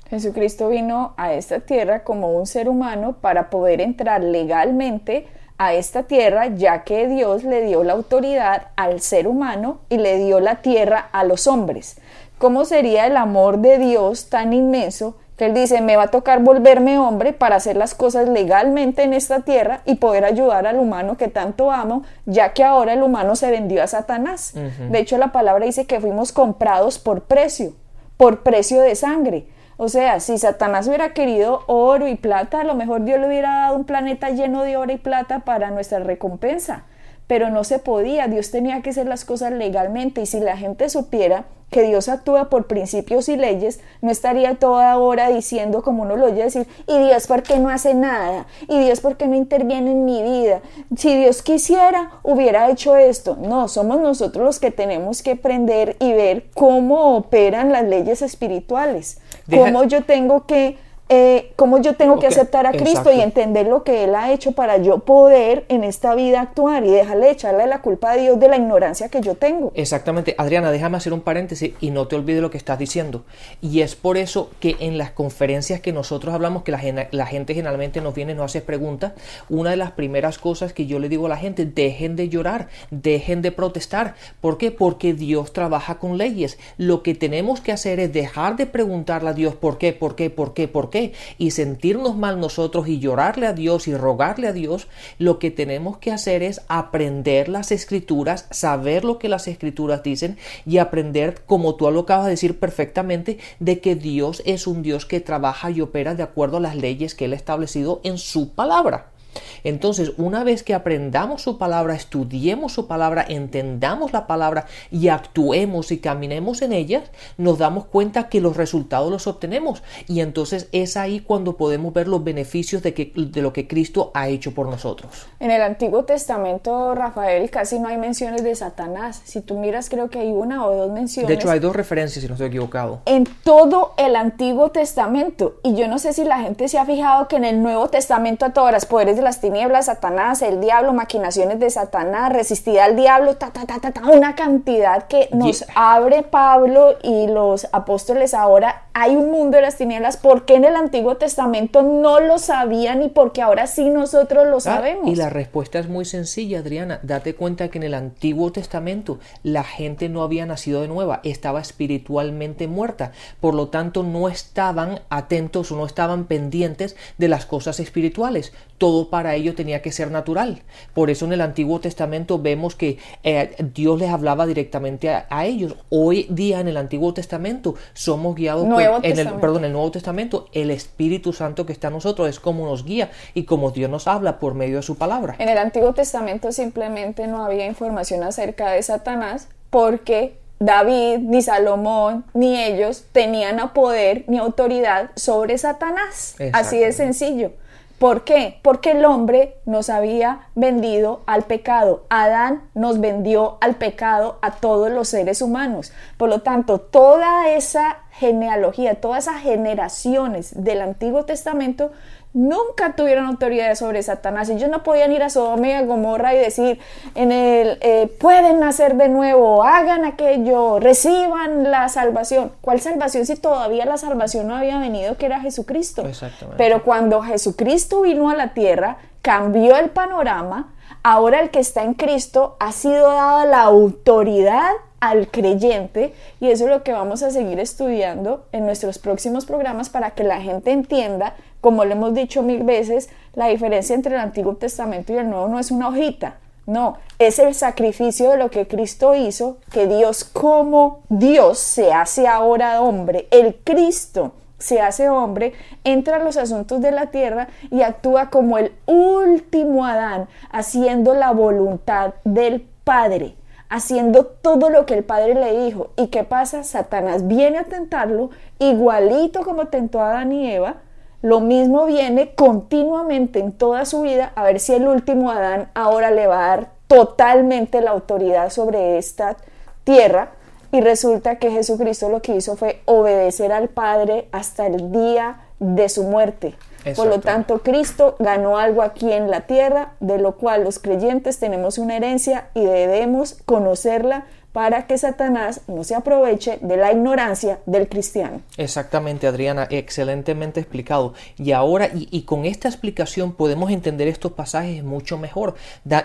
Jesucristo 0.10 0.70
vino 0.70 1.14
a 1.18 1.34
esta 1.34 1.60
tierra 1.60 2.04
como 2.04 2.38
un 2.38 2.46
ser 2.46 2.70
humano 2.70 3.18
para 3.22 3.50
poder 3.50 3.82
entrar 3.82 4.24
legalmente 4.24 5.28
a 5.58 5.74
esta 5.74 6.04
tierra, 6.04 6.48
ya 6.48 6.84
que 6.84 7.08
Dios 7.08 7.44
le 7.44 7.62
dio 7.64 7.84
la 7.84 7.94
autoridad 7.94 8.68
al 8.76 9.00
ser 9.00 9.28
humano 9.28 9.80
y 9.90 9.98
le 9.98 10.18
dio 10.18 10.40
la 10.40 10.62
tierra 10.62 11.10
a 11.12 11.24
los 11.24 11.48
hombres. 11.48 11.98
¿Cómo 12.38 12.66
sería 12.66 13.08
el 13.08 13.16
amor 13.16 13.60
de 13.60 13.78
Dios 13.78 14.30
tan 14.30 14.52
inmenso 14.52 15.18
él 15.38 15.54
dice, 15.54 15.82
me 15.82 15.98
va 15.98 16.04
a 16.04 16.08
tocar 16.08 16.42
volverme 16.42 16.98
hombre 16.98 17.34
para 17.34 17.58
hacer 17.58 17.76
las 17.76 17.94
cosas 17.94 18.30
legalmente 18.30 19.04
en 19.04 19.14
esta 19.14 19.42
tierra 19.42 19.82
y 19.86 19.96
poder 19.96 20.24
ayudar 20.24 20.66
al 20.66 20.80
humano 20.80 21.18
que 21.18 21.28
tanto 21.28 21.72
amo, 21.72 22.04
ya 22.26 22.54
que 22.54 22.64
ahora 22.64 22.94
el 22.94 23.04
humano 23.04 23.36
se 23.36 23.52
vendió 23.52 23.84
a 23.84 23.88
Satanás. 23.88 24.54
De 24.54 25.00
hecho, 25.00 25.18
la 25.18 25.34
palabra 25.34 25.66
dice 25.66 25.86
que 25.86 26.00
fuimos 26.00 26.32
comprados 26.32 27.00
por 27.00 27.24
precio, 27.24 27.74
por 28.16 28.44
precio 28.44 28.80
de 28.80 28.96
sangre. 28.96 29.48
O 29.78 29.90
sea, 29.90 30.22
si 30.22 30.38
Satanás 30.38 30.88
hubiera 30.88 31.12
querido 31.12 31.64
oro 31.68 32.08
y 32.08 32.16
plata, 32.16 32.62
a 32.62 32.64
lo 32.64 32.76
mejor 32.76 33.04
Dios 33.04 33.20
le 33.20 33.28
hubiera 33.28 33.56
dado 33.56 33.76
un 33.76 33.84
planeta 33.84 34.30
lleno 34.30 34.64
de 34.64 34.78
oro 34.78 34.94
y 34.94 34.98
plata 34.98 35.40
para 35.40 35.70
nuestra 35.70 36.00
recompensa 36.00 36.86
pero 37.28 37.50
no 37.50 37.64
se 37.64 37.80
podía, 37.80 38.28
Dios 38.28 38.52
tenía 38.52 38.82
que 38.82 38.92
hacer 38.92 39.08
las 39.08 39.26
cosas 39.26 39.52
legalmente 39.52 40.22
y 40.22 40.26
si 40.26 40.40
la 40.40 40.58
gente 40.58 40.90
supiera 40.90 41.46
que 41.72 41.82
Dios 41.82 42.08
actúa 42.08 42.50
por 42.50 42.68
principios 42.68 43.28
y 43.28 43.36
leyes, 43.36 43.80
no 44.02 44.12
estaría 44.12 44.56
toda 44.56 44.98
hora 44.98 45.30
diciendo 45.30 45.82
como 45.82 46.04
uno 46.04 46.16
lo 46.16 46.28
oye 46.28 46.44
decir, 46.44 46.68
y 46.88 46.98
Dios 47.00 47.28
por 47.28 47.44
qué 47.44 47.58
no 47.58 47.70
hace 47.70 47.94
nada, 47.94 48.46
y 48.70 48.80
Dios 48.80 49.02
por 49.02 49.18
qué 49.18 49.28
no 49.28 49.36
interviene 49.36 49.92
en 49.92 50.06
mi 50.06 50.22
vida, 50.22 50.62
si 50.96 51.16
Dios 51.18 51.42
quisiera 51.42 52.12
hubiera 52.24 52.70
hecho 52.70 52.96
esto, 52.96 53.38
no, 53.42 53.68
somos 53.68 54.00
nosotros 54.00 54.46
los 54.46 54.60
que 54.60 54.72
tenemos 54.72 55.22
que 55.22 55.32
aprender 55.32 55.98
y 56.00 56.14
ver 56.14 56.46
cómo 56.54 57.18
operan 57.18 57.72
las 57.72 57.84
leyes 57.84 58.22
espirituales, 58.22 59.20
cómo 59.50 59.84
yo 59.84 60.06
tengo 60.06 60.46
que 60.46 60.78
eh, 61.08 61.52
cómo 61.56 61.80
yo 61.80 61.96
tengo 61.96 62.18
que 62.18 62.26
aceptar 62.26 62.66
a 62.66 62.72
Cristo 62.72 63.12
y 63.14 63.22
entender 63.22 63.68
lo 63.68 63.84
que 63.84 64.06
Él 64.06 64.16
ha 64.16 64.32
hecho 64.32 64.54
para 64.54 64.78
yo 64.78 65.00
poder 65.00 65.64
en 65.70 65.84
esta 65.84 66.16
vida 66.16 66.42
actuar 66.42 66.84
y 66.84 66.90
dejarle 66.90 67.30
echarle 67.30 67.68
la 67.68 67.82
culpa 67.82 68.14
a 68.14 68.16
Dios 68.16 68.40
de 68.40 68.48
la 68.48 68.58
ignorancia 68.58 69.10
que 69.10 69.22
yo 69.22 69.36
tengo. 69.36 69.72
Exactamente. 69.76 70.34
Adriana, 70.40 70.72
déjame 70.72 70.98
hacer 70.98 71.14
un 71.14 71.22
paréntesis 71.22 71.74
y 71.80 71.92
no 71.92 72.08
te 72.08 72.16
olvides 72.16 72.42
lo 72.42 72.50
que 72.50 72.58
estás 72.58 72.80
diciendo. 72.80 73.24
Y 73.62 73.82
es 73.82 73.96
por 73.96 74.18
eso 74.18 74.50
que 74.60 74.78
en 74.80 74.98
las 74.98 75.12
conferencias 75.12 75.80
que 75.80 75.94
nosotros 75.94 76.34
hablamos, 76.34 76.64
que 76.64 76.72
la, 76.72 77.08
la 77.12 77.26
gente 77.28 77.54
generalmente 77.54 78.02
nos 78.02 78.16
viene 78.16 78.32
y 78.32 78.36
nos 78.36 78.46
hace 78.46 78.62
preguntas, 78.62 79.14
una 79.48 79.70
de 79.70 79.78
las 79.78 79.92
primeras 79.92 80.40
cosas 80.40 80.74
que 80.74 80.88
yo 80.88 80.98
le 80.98 81.08
digo 81.08 81.28
a 81.28 81.30
la 81.30 81.38
gente, 81.38 81.66
dejen 81.66 82.16
de 82.16 82.30
llorar, 82.30 82.68
dejen 82.90 83.44
de 83.44 83.52
protestar. 83.52 84.16
¿Por 84.42 84.58
qué? 84.58 84.72
Porque 84.72 85.14
Dios 85.14 85.54
trabaja 85.54 86.00
con 86.00 86.18
leyes. 86.18 86.58
Lo 86.78 87.04
que 87.04 87.14
tenemos 87.14 87.62
que 87.62 87.72
hacer 87.72 88.00
es 88.00 88.12
dejar 88.12 88.56
de 88.56 88.66
preguntarle 88.66 89.30
a 89.30 89.34
Dios 89.34 89.54
por 89.54 89.78
qué, 89.78 89.94
por 89.94 90.16
qué, 90.16 90.32
por 90.32 90.56
qué, 90.56 90.68
por 90.68 90.90
qué 90.90 90.95
y 91.38 91.52
sentirnos 91.52 92.16
mal 92.16 92.40
nosotros 92.40 92.88
y 92.88 93.00
llorarle 93.00 93.48
a 93.48 93.54
Dios 93.54 93.88
y 93.88 93.96
rogarle 93.96 94.48
a 94.48 94.54
Dios, 94.54 94.88
lo 95.20 95.40
que 95.40 95.52
tenemos 95.52 95.98
que 95.98 96.12
hacer 96.12 96.44
es 96.44 96.62
aprender 96.68 97.50
las 97.50 97.72
escrituras, 97.72 98.48
saber 98.52 99.04
lo 99.04 99.20
que 99.20 99.30
las 99.30 99.48
escrituras 99.48 100.04
dicen 100.04 100.38
y 100.66 100.78
aprender, 100.78 101.42
como 101.46 101.76
tú 101.76 101.90
lo 101.92 102.02
acabas 102.02 102.26
de 102.26 102.32
decir 102.32 102.60
perfectamente, 102.60 103.38
de 103.60 103.80
que 103.80 103.96
Dios 103.96 104.42
es 104.46 104.68
un 104.68 104.82
Dios 104.82 105.06
que 105.06 105.20
trabaja 105.20 105.72
y 105.72 105.82
opera 105.82 106.16
de 106.16 106.24
acuerdo 106.24 106.58
a 106.58 106.62
las 106.62 106.76
leyes 106.76 107.16
que 107.16 107.26
Él 107.26 107.34
ha 107.34 107.38
establecido 107.38 108.02
en 108.04 108.18
su 108.18 108.54
palabra. 108.54 109.15
Entonces, 109.64 110.14
una 110.18 110.44
vez 110.44 110.64
que 110.64 110.74
aprendamos 110.74 111.42
su 111.42 111.58
palabra, 111.58 111.96
estudiemos 111.96 112.74
su 112.74 112.88
palabra, 112.88 113.26
entendamos 113.28 114.14
la 114.14 114.28
palabra 114.28 114.66
y 114.92 115.08
actuemos 115.10 115.92
y 115.92 116.00
caminemos 116.00 116.62
en 116.62 116.74
ella, 116.74 117.04
nos 117.38 117.58
damos 117.58 117.86
cuenta 117.86 118.30
que 118.30 118.42
los 118.42 118.58
resultados 118.58 119.12
los 119.12 119.28
obtenemos. 119.28 119.84
Y 120.08 120.22
entonces 120.22 120.68
es 120.72 120.98
ahí 120.98 121.20
cuando 121.20 121.58
podemos 121.58 121.94
ver 121.94 122.08
los 122.08 122.24
beneficios 122.24 122.84
de, 122.84 122.94
que, 122.94 123.12
de 123.16 123.42
lo 123.42 123.54
que 123.54 123.68
Cristo 123.68 124.12
ha 124.14 124.28
hecho 124.28 124.54
por 124.54 124.68
nosotros. 124.68 125.28
En 125.40 125.52
el 125.52 125.62
Antiguo 125.62 126.06
Testamento, 126.06 126.96
Rafael, 126.96 127.50
casi 127.50 127.80
no 127.80 127.88
hay 127.88 127.98
menciones 127.98 128.44
de 128.44 128.56
Satanás. 128.56 129.22
Si 129.26 129.42
tú 129.42 129.58
miras, 129.58 129.90
creo 129.90 130.10
que 130.10 130.20
hay 130.20 130.32
una 130.32 130.66
o 130.66 130.76
dos 130.76 130.92
menciones. 130.92 131.28
De 131.28 131.36
hecho, 131.36 131.50
hay 131.50 131.60
dos 131.60 131.76
referencias, 131.76 132.22
si 132.22 132.28
no 132.28 132.36
estoy 132.36 132.48
equivocado. 132.48 133.02
En 133.06 133.26
todo 133.44 133.94
el 133.98 134.16
Antiguo 134.16 134.72
Testamento. 134.72 135.56
Y 135.64 135.76
yo 135.76 135.88
no 135.88 136.00
sé 136.00 136.14
si 136.14 136.24
la 136.24 136.40
gente 136.40 136.68
se 136.68 136.78
ha 136.78 136.86
fijado 136.86 137.28
que 137.28 137.36
en 137.36 137.46
el 137.46 137.62
Nuevo 137.62 137.90
Testamento 137.90 138.46
a 138.46 138.52
todas 138.52 138.72
las 138.72 138.86
poderes 138.86 139.16
de 139.16 139.22
las 139.26 139.42
tinieblas, 139.42 139.88
Satanás, 139.88 140.42
el 140.42 140.62
diablo, 140.62 140.94
maquinaciones 140.94 141.60
de 141.60 141.70
Satanás, 141.70 142.32
resistir 142.32 142.80
al 142.80 142.96
diablo, 142.96 143.36
ta, 143.36 143.52
ta, 143.52 143.66
ta, 143.66 143.80
ta, 143.80 143.92
ta 143.92 144.04
una 144.08 144.36
cantidad 144.36 145.08
que 145.08 145.28
nos 145.34 145.66
abre 145.76 146.24
Pablo 146.24 146.96
y 147.04 147.28
los 147.28 147.68
apóstoles 147.74 148.34
ahora. 148.34 148.84
Hay 148.94 149.18
un 149.18 149.30
mundo 149.32 149.58
de 149.58 149.64
las 149.64 149.76
tinieblas, 149.76 150.16
¿por 150.16 150.46
qué 150.46 150.56
en 150.56 150.64
el 150.64 150.78
Antiguo 150.78 151.18
Testamento 151.18 151.82
no 151.82 152.22
lo 152.22 152.38
sabían 152.38 153.02
y 153.02 153.10
porque 153.10 153.42
ahora 153.42 153.68
sí 153.68 153.90
nosotros 153.90 154.48
lo 154.48 154.58
ah, 154.58 154.62
sabemos? 154.62 155.10
y 155.10 155.16
la 155.16 155.30
respuesta 155.30 155.80
es 155.80 155.90
muy 155.90 156.06
sencilla, 156.06 156.60
Adriana. 156.60 157.00
Date 157.04 157.36
cuenta 157.36 157.70
que 157.70 157.80
en 157.80 157.84
el 157.84 157.94
Antiguo 157.94 158.52
Testamento 158.52 159.20
la 159.44 159.64
gente 159.64 160.08
no 160.08 160.24
había 160.24 160.46
nacido 160.46 160.82
de 160.82 160.88
nueva, 160.88 161.20
estaba 161.24 161.60
espiritualmente 161.60 162.68
muerta. 162.68 163.12
Por 163.42 163.56
lo 163.56 163.70
tanto, 163.70 164.04
no 164.04 164.30
estaban 164.30 165.02
atentos 165.10 165.72
o 165.72 165.76
no 165.76 165.86
estaban 165.86 166.26
pendientes 166.26 166.96
de 167.18 167.28
las 167.28 167.46
cosas 167.46 167.80
espirituales. 167.80 168.54
Todo 168.78 169.10
para 169.16 169.34
ellos 169.36 169.56
tenía 169.56 169.82
que 169.82 169.94
ser 169.94 170.12
natural. 170.12 170.62
Por 170.94 171.10
eso 171.10 171.24
en 171.24 171.32
el 171.32 171.40
Antiguo 171.40 171.80
Testamento 171.80 172.38
vemos 172.38 172.76
que 172.76 172.98
eh, 173.24 173.56
Dios 173.74 173.98
les 173.98 174.10
hablaba 174.10 174.46
directamente 174.46 175.10
a, 175.10 175.46
ellos. 175.46 175.78
Hoy 175.88 176.28
día 176.30 176.60
en 176.60 176.68
el 176.68 176.76
Antiguo 176.76 177.14
Testamento 177.14 177.76
somos 177.94 178.36
guiados 178.36 178.68
por, 178.68 178.82
en 179.06 179.18
el, 179.18 179.30
perdón, 179.36 179.64
el 179.64 179.72
Nuevo 179.72 179.90
Testamento, 179.90 180.50
el 180.52 180.70
Espíritu 180.70 181.32
Santo 181.32 181.66
que 181.66 181.72
está 181.72 181.88
en 181.88 181.94
nosotros 181.94 182.28
es 182.28 182.42
como 182.42 182.66
nos 182.66 182.84
guía 182.84 183.10
y 183.34 183.44
como 183.44 183.72
Dios 183.72 183.90
nos 183.90 184.06
habla 184.10 184.38
por 184.38 184.54
medio 184.54 184.76
de 184.76 184.84
su 184.84 184.98
palabra. 184.98 185.38
En 185.40 185.48
el 185.48 185.60
Antiguo 185.60 185.94
Testamento 185.94 186.52
simplemente 186.52 187.26
no 187.26 187.46
había 187.46 187.66
información 187.66 188.22
acerca 188.22 188.72
de 188.72 188.84
Satanás 188.84 189.48
porque 189.70 190.36
David, 190.60 191.20
ni 191.20 191.42
Salomón, 191.42 192.26
ni 192.34 192.62
ellos 192.62 193.06
tenían 193.14 193.62
poder 193.70 194.26
ni 194.28 194.40
autoridad 194.40 195.12
sobre 195.16 195.58
Satanás. 195.58 196.36
Así 196.52 196.80
de 196.80 196.92
sencillo. 196.92 197.54
¿Por 198.00 198.26
qué? 198.26 198.60
Porque 198.62 198.92
el 198.92 199.06
hombre 199.06 199.58
nos 199.66 199.90
había 199.90 200.50
vendido 200.54 201.22
al 201.28 201.44
pecado. 201.44 202.04
Adán 202.10 202.70
nos 202.74 203.00
vendió 203.00 203.58
al 203.62 203.76
pecado 203.76 204.38
a 204.42 204.52
todos 204.52 204.92
los 204.92 205.08
seres 205.08 205.42
humanos. 205.42 205.94
Por 206.18 206.28
lo 206.28 206.42
tanto, 206.42 206.80
toda 206.80 207.50
esa 207.50 208.00
genealogía, 208.12 208.96
todas 208.96 209.28
esas 209.28 209.42
generaciones 209.42 210.62
del 210.62 210.82
Antiguo 210.82 211.24
Testamento 211.24 211.92
nunca 212.36 212.96
tuvieron 212.96 213.26
autoridad 213.26 213.74
sobre 213.76 214.04
Satanás. 214.04 214.50
Ellos 214.50 214.70
no 214.70 214.84
podían 214.84 215.12
ir 215.14 215.24
a 215.24 215.30
Sodoma 215.30 215.70
y 215.70 215.72
a 215.72 215.82
Gomorra 215.84 216.36
y 216.36 216.38
decir, 216.38 216.80
en 217.16 217.32
el, 217.32 217.78
eh, 217.82 218.08
pueden 218.20 218.60
nacer 218.60 218.96
de 218.96 219.08
nuevo, 219.08 219.64
hagan 219.64 220.04
aquello, 220.04 220.80
reciban 220.80 221.72
la 221.72 221.88
salvación. 221.88 222.52
¿Cuál 222.60 222.82
salvación 222.82 223.26
si 223.26 223.38
todavía 223.38 223.86
la 223.86 223.98
salvación 223.98 224.48
no 224.48 224.56
había 224.56 224.78
venido, 224.80 225.18
que 225.18 225.26
era 225.26 225.40
Jesucristo? 225.40 226.06
Exactamente. 226.06 226.58
Pero 226.58 226.84
cuando 226.84 227.22
Jesucristo 227.22 228.02
vino 228.02 228.30
a 228.30 228.36
la 228.36 228.54
tierra, 228.54 228.98
cambió 229.22 229.78
el 229.78 229.90
panorama. 229.90 230.74
Ahora 231.04 231.40
el 231.40 231.52
que 231.52 231.60
está 231.60 231.84
en 231.84 231.94
Cristo 231.94 232.58
ha 232.60 232.74
sido 232.74 233.08
dada 233.14 233.46
la 233.46 233.62
autoridad 233.62 234.72
al 235.00 235.28
creyente 235.28 236.14
y 236.40 236.50
eso 236.50 236.66
es 236.66 236.70
lo 236.70 236.84
que 236.84 236.92
vamos 236.92 237.22
a 237.24 237.32
seguir 237.32 237.60
estudiando 237.60 238.46
en 238.52 238.66
nuestros 238.66 238.98
próximos 238.98 239.46
programas 239.46 239.90
para 239.90 240.12
que 240.12 240.24
la 240.24 240.42
gente 240.42 240.72
entienda, 240.72 241.36
como 241.66 241.84
le 241.84 241.94
hemos 241.94 242.14
dicho 242.14 242.44
mil 242.44 242.62
veces, 242.62 243.10
la 243.34 243.48
diferencia 243.48 243.96
entre 243.96 244.14
el 244.14 244.22
Antiguo 244.22 244.56
Testamento 244.56 245.12
y 245.12 245.18
el 245.18 245.28
Nuevo 245.28 245.48
no 245.48 245.58
es 245.58 245.72
una 245.72 245.88
hojita, 245.88 246.36
no, 246.68 246.98
es 247.18 247.40
el 247.40 247.56
sacrificio 247.56 248.30
de 248.30 248.38
lo 248.38 248.52
que 248.52 248.68
Cristo 248.68 249.16
hizo, 249.16 249.58
que 249.72 249.88
Dios 249.88 250.26
como 250.26 251.00
Dios 251.10 251.58
se 251.58 251.92
hace 251.92 252.28
ahora 252.28 252.82
hombre, 252.82 253.28
el 253.32 253.56
Cristo 253.64 254.34
se 254.60 254.80
hace 254.80 255.10
hombre, 255.10 255.54
entra 255.84 256.18
a 256.18 256.24
los 256.24 256.38
asuntos 256.38 256.82
de 256.82 256.92
la 256.92 257.08
tierra 257.08 257.48
y 257.72 257.82
actúa 257.82 258.30
como 258.30 258.60
el 258.60 258.72
último 258.86 259.88
Adán, 259.88 260.28
haciendo 260.52 261.16
la 261.16 261.32
voluntad 261.32 262.14
del 262.26 262.62
Padre 262.84 263.34
haciendo 263.68 264.26
todo 264.28 264.70
lo 264.70 264.86
que 264.86 264.94
el 264.94 265.04
padre 265.04 265.34
le 265.34 265.66
dijo. 265.66 265.90
¿Y 265.98 266.08
qué 266.08 266.24
pasa? 266.24 266.64
Satanás 266.64 267.28
viene 267.28 267.58
a 267.58 267.64
tentarlo, 267.64 268.30
igualito 268.60 269.42
como 269.42 269.70
tentó 269.70 270.02
a 270.02 270.12
Adán 270.12 270.32
y 270.32 270.52
Eva. 270.52 270.78
Lo 271.26 271.40
mismo 271.40 271.88
viene 271.88 272.36
continuamente 272.36 273.40
en 273.40 273.52
toda 273.52 273.86
su 273.86 274.04
vida 274.04 274.32
a 274.36 274.44
ver 274.44 274.60
si 274.60 274.74
el 274.74 274.88
último 274.88 275.32
Adán 275.32 275.72
ahora 275.74 276.12
le 276.12 276.28
va 276.28 276.46
a 276.46 276.48
dar 276.50 276.70
totalmente 276.86 277.82
la 277.82 277.90
autoridad 277.90 278.52
sobre 278.52 279.00
esta 279.00 279.36
tierra. 279.84 280.34
Y 280.72 280.82
resulta 280.82 281.40
que 281.40 281.50
Jesucristo 281.50 282.10
lo 282.10 282.22
que 282.22 282.36
hizo 282.36 282.56
fue 282.56 282.84
obedecer 282.86 283.52
al 283.52 283.70
Padre 283.70 284.28
hasta 284.32 284.68
el 284.68 284.92
día 284.92 285.40
de 285.58 285.90
su 285.90 286.04
muerte. 286.04 286.54
Por 286.96 287.08
lo 287.08 287.20
tanto, 287.20 287.64
Cristo 287.64 288.16
ganó 288.20 288.60
algo 288.60 288.84
aquí 288.84 289.12
en 289.12 289.32
la 289.32 289.48
tierra, 289.48 289.94
de 290.00 290.20
lo 290.20 290.36
cual 290.38 290.64
los 290.64 290.78
creyentes 290.78 291.40
tenemos 291.40 291.80
una 291.80 291.96
herencia 291.98 292.50
y 292.54 292.66
debemos 292.66 293.40
conocerla 293.46 294.26
para 294.56 294.88
que 294.88 294.98
Satanás 294.98 295.60
no 295.68 295.84
se 295.84 295.96
aproveche 295.96 296.60
de 296.62 296.78
la 296.78 296.94
ignorancia 296.94 297.60
del 297.66 297.90
cristiano. 297.90 298.42
Exactamente, 298.56 299.28
Adriana, 299.28 299.68
excelentemente 299.70 300.62
explicado. 300.62 301.14
Y 301.38 301.52
ahora, 301.52 301.90
y, 301.94 302.22
con 302.22 302.46
esta 302.46 302.70
explicación 302.70 303.34
podemos 303.34 303.70
entender 303.70 304.08
estos 304.08 304.32
pasajes 304.32 304.82
mucho 304.82 305.18
mejor. 305.18 305.56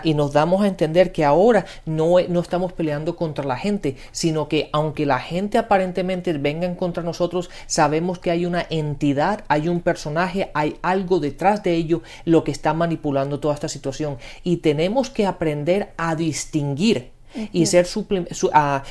y 0.03 0.15
nos 0.15 0.33
damos 0.33 0.63
a 0.63 0.67
entender 0.67 1.13
que 1.13 1.23
ahora 1.23 1.65
no, 1.85 2.15
no 2.27 2.41
estamos 2.41 2.73
peleando 2.73 3.15
contra 3.15 3.45
la 3.45 3.55
gente, 3.55 3.95
sino 4.11 4.49
que 4.49 4.69
aunque 4.73 5.05
la 5.05 5.19
gente 5.19 5.57
aparentemente 5.57 6.33
venga 6.33 6.75
contra 6.75 7.03
nosotros, 7.03 7.49
sabemos 7.67 8.19
que 8.19 8.31
hay 8.31 8.45
una 8.45 8.67
entidad, 8.69 9.45
hay 9.47 9.69
un 9.69 9.79
personaje, 9.79 10.51
hay 10.53 10.75
algo 10.81 11.21
detrás 11.21 11.63
de 11.63 11.75
ello, 11.75 12.01
lo 12.25 12.43
que 12.43 12.51
está 12.51 12.73
manipulando 12.73 13.39
toda 13.39 13.53
esta 13.53 13.69
situación. 13.69 14.17
Y 14.43 14.57
tenemos 14.57 15.09
que 15.09 15.25
aprender 15.25 15.93
a 15.95 16.15
distinguir 16.15 17.11
y 17.51 17.65
ser 17.65 17.87
a, 18.53 18.83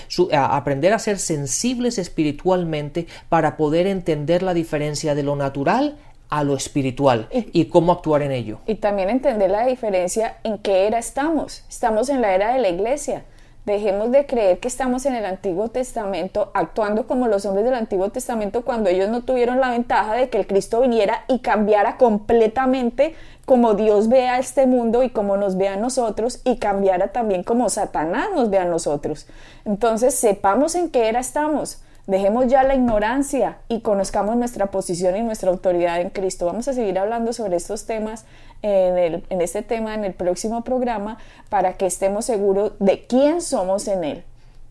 aprender 0.56 0.92
a 0.92 0.98
ser 0.98 1.18
sensibles 1.18 1.98
espiritualmente 1.98 3.06
para 3.28 3.56
poder 3.56 3.86
entender 3.86 4.42
la 4.42 4.54
diferencia 4.54 5.14
de 5.14 5.22
lo 5.22 5.36
natural 5.36 5.96
a 6.28 6.44
lo 6.44 6.54
espiritual 6.56 7.28
y, 7.32 7.64
cómo 7.66 7.92
actuar 7.92 8.22
en 8.22 8.30
ello. 8.30 8.60
Y 8.66 8.76
también 8.76 9.10
entender 9.10 9.50
la 9.50 9.66
diferencia 9.66 10.36
en 10.44 10.58
qué 10.58 10.86
era 10.86 10.98
estamos. 10.98 11.64
Estamos 11.68 12.08
en 12.08 12.20
la 12.20 12.34
era 12.34 12.54
de 12.54 12.60
la 12.60 12.68
iglesia. 12.68 13.24
Dejemos 13.70 14.10
de 14.10 14.26
creer 14.26 14.58
que 14.58 14.66
estamos 14.66 15.06
en 15.06 15.14
el 15.14 15.24
Antiguo 15.24 15.68
Testamento 15.68 16.50
actuando 16.54 17.06
como 17.06 17.28
los 17.28 17.46
hombres 17.46 17.64
del 17.64 17.74
Antiguo 17.74 18.10
Testamento 18.10 18.64
cuando 18.64 18.90
ellos 18.90 19.08
no 19.08 19.22
tuvieron 19.22 19.60
la 19.60 19.70
ventaja 19.70 20.14
de 20.14 20.28
que 20.28 20.38
el 20.38 20.48
Cristo 20.48 20.80
viniera 20.80 21.24
y 21.28 21.38
cambiara 21.38 21.96
completamente 21.96 23.14
como 23.46 23.74
Dios 23.74 24.08
ve 24.08 24.26
a 24.26 24.40
este 24.40 24.66
mundo 24.66 25.04
y 25.04 25.10
como 25.10 25.36
nos 25.36 25.56
ve 25.56 25.68
a 25.68 25.76
nosotros 25.76 26.40
y 26.42 26.56
cambiara 26.56 27.12
también 27.12 27.44
como 27.44 27.68
Satanás 27.70 28.30
nos 28.34 28.50
ve 28.50 28.58
a 28.58 28.64
nosotros. 28.64 29.28
Entonces 29.64 30.16
sepamos 30.16 30.74
en 30.74 30.90
qué 30.90 31.08
era 31.08 31.20
estamos. 31.20 31.80
Dejemos 32.10 32.48
ya 32.48 32.64
la 32.64 32.74
ignorancia 32.74 33.58
y 33.68 33.82
conozcamos 33.82 34.36
nuestra 34.36 34.72
posición 34.72 35.16
y 35.16 35.22
nuestra 35.22 35.48
autoridad 35.48 36.00
en 36.00 36.10
Cristo. 36.10 36.46
Vamos 36.46 36.66
a 36.66 36.72
seguir 36.72 36.98
hablando 36.98 37.32
sobre 37.32 37.54
estos 37.54 37.86
temas 37.86 38.24
en, 38.62 39.22
en 39.30 39.40
este 39.40 39.62
tema 39.62 39.94
en 39.94 40.04
el 40.04 40.14
próximo 40.14 40.64
programa 40.64 41.18
para 41.50 41.74
que 41.74 41.86
estemos 41.86 42.24
seguros 42.24 42.72
de 42.80 43.06
quién 43.06 43.40
somos 43.40 43.86
en 43.86 44.02
Él. 44.02 44.24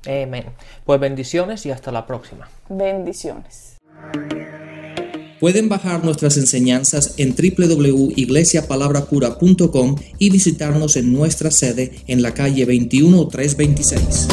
Amén. 0.05 0.47
Pues 0.83 0.99
bendiciones 0.99 1.65
y 1.65 1.71
hasta 1.71 1.93
la 1.93 2.05
próxima. 2.05 2.49
Bendiciones. 2.67 3.77
Pueden 5.39 5.69
bajar 5.69 6.03
nuestras 6.03 6.35
enseñanzas 6.35 7.13
en 7.15 7.33
www.iglesiapalabracura.com 7.33 9.95
y 10.17 10.29
visitarnos 10.29 10.97
en 10.97 11.13
nuestra 11.13 11.51
sede 11.51 12.03
en 12.07 12.21
la 12.21 12.33
calle 12.33 12.65
21326. 12.65 14.27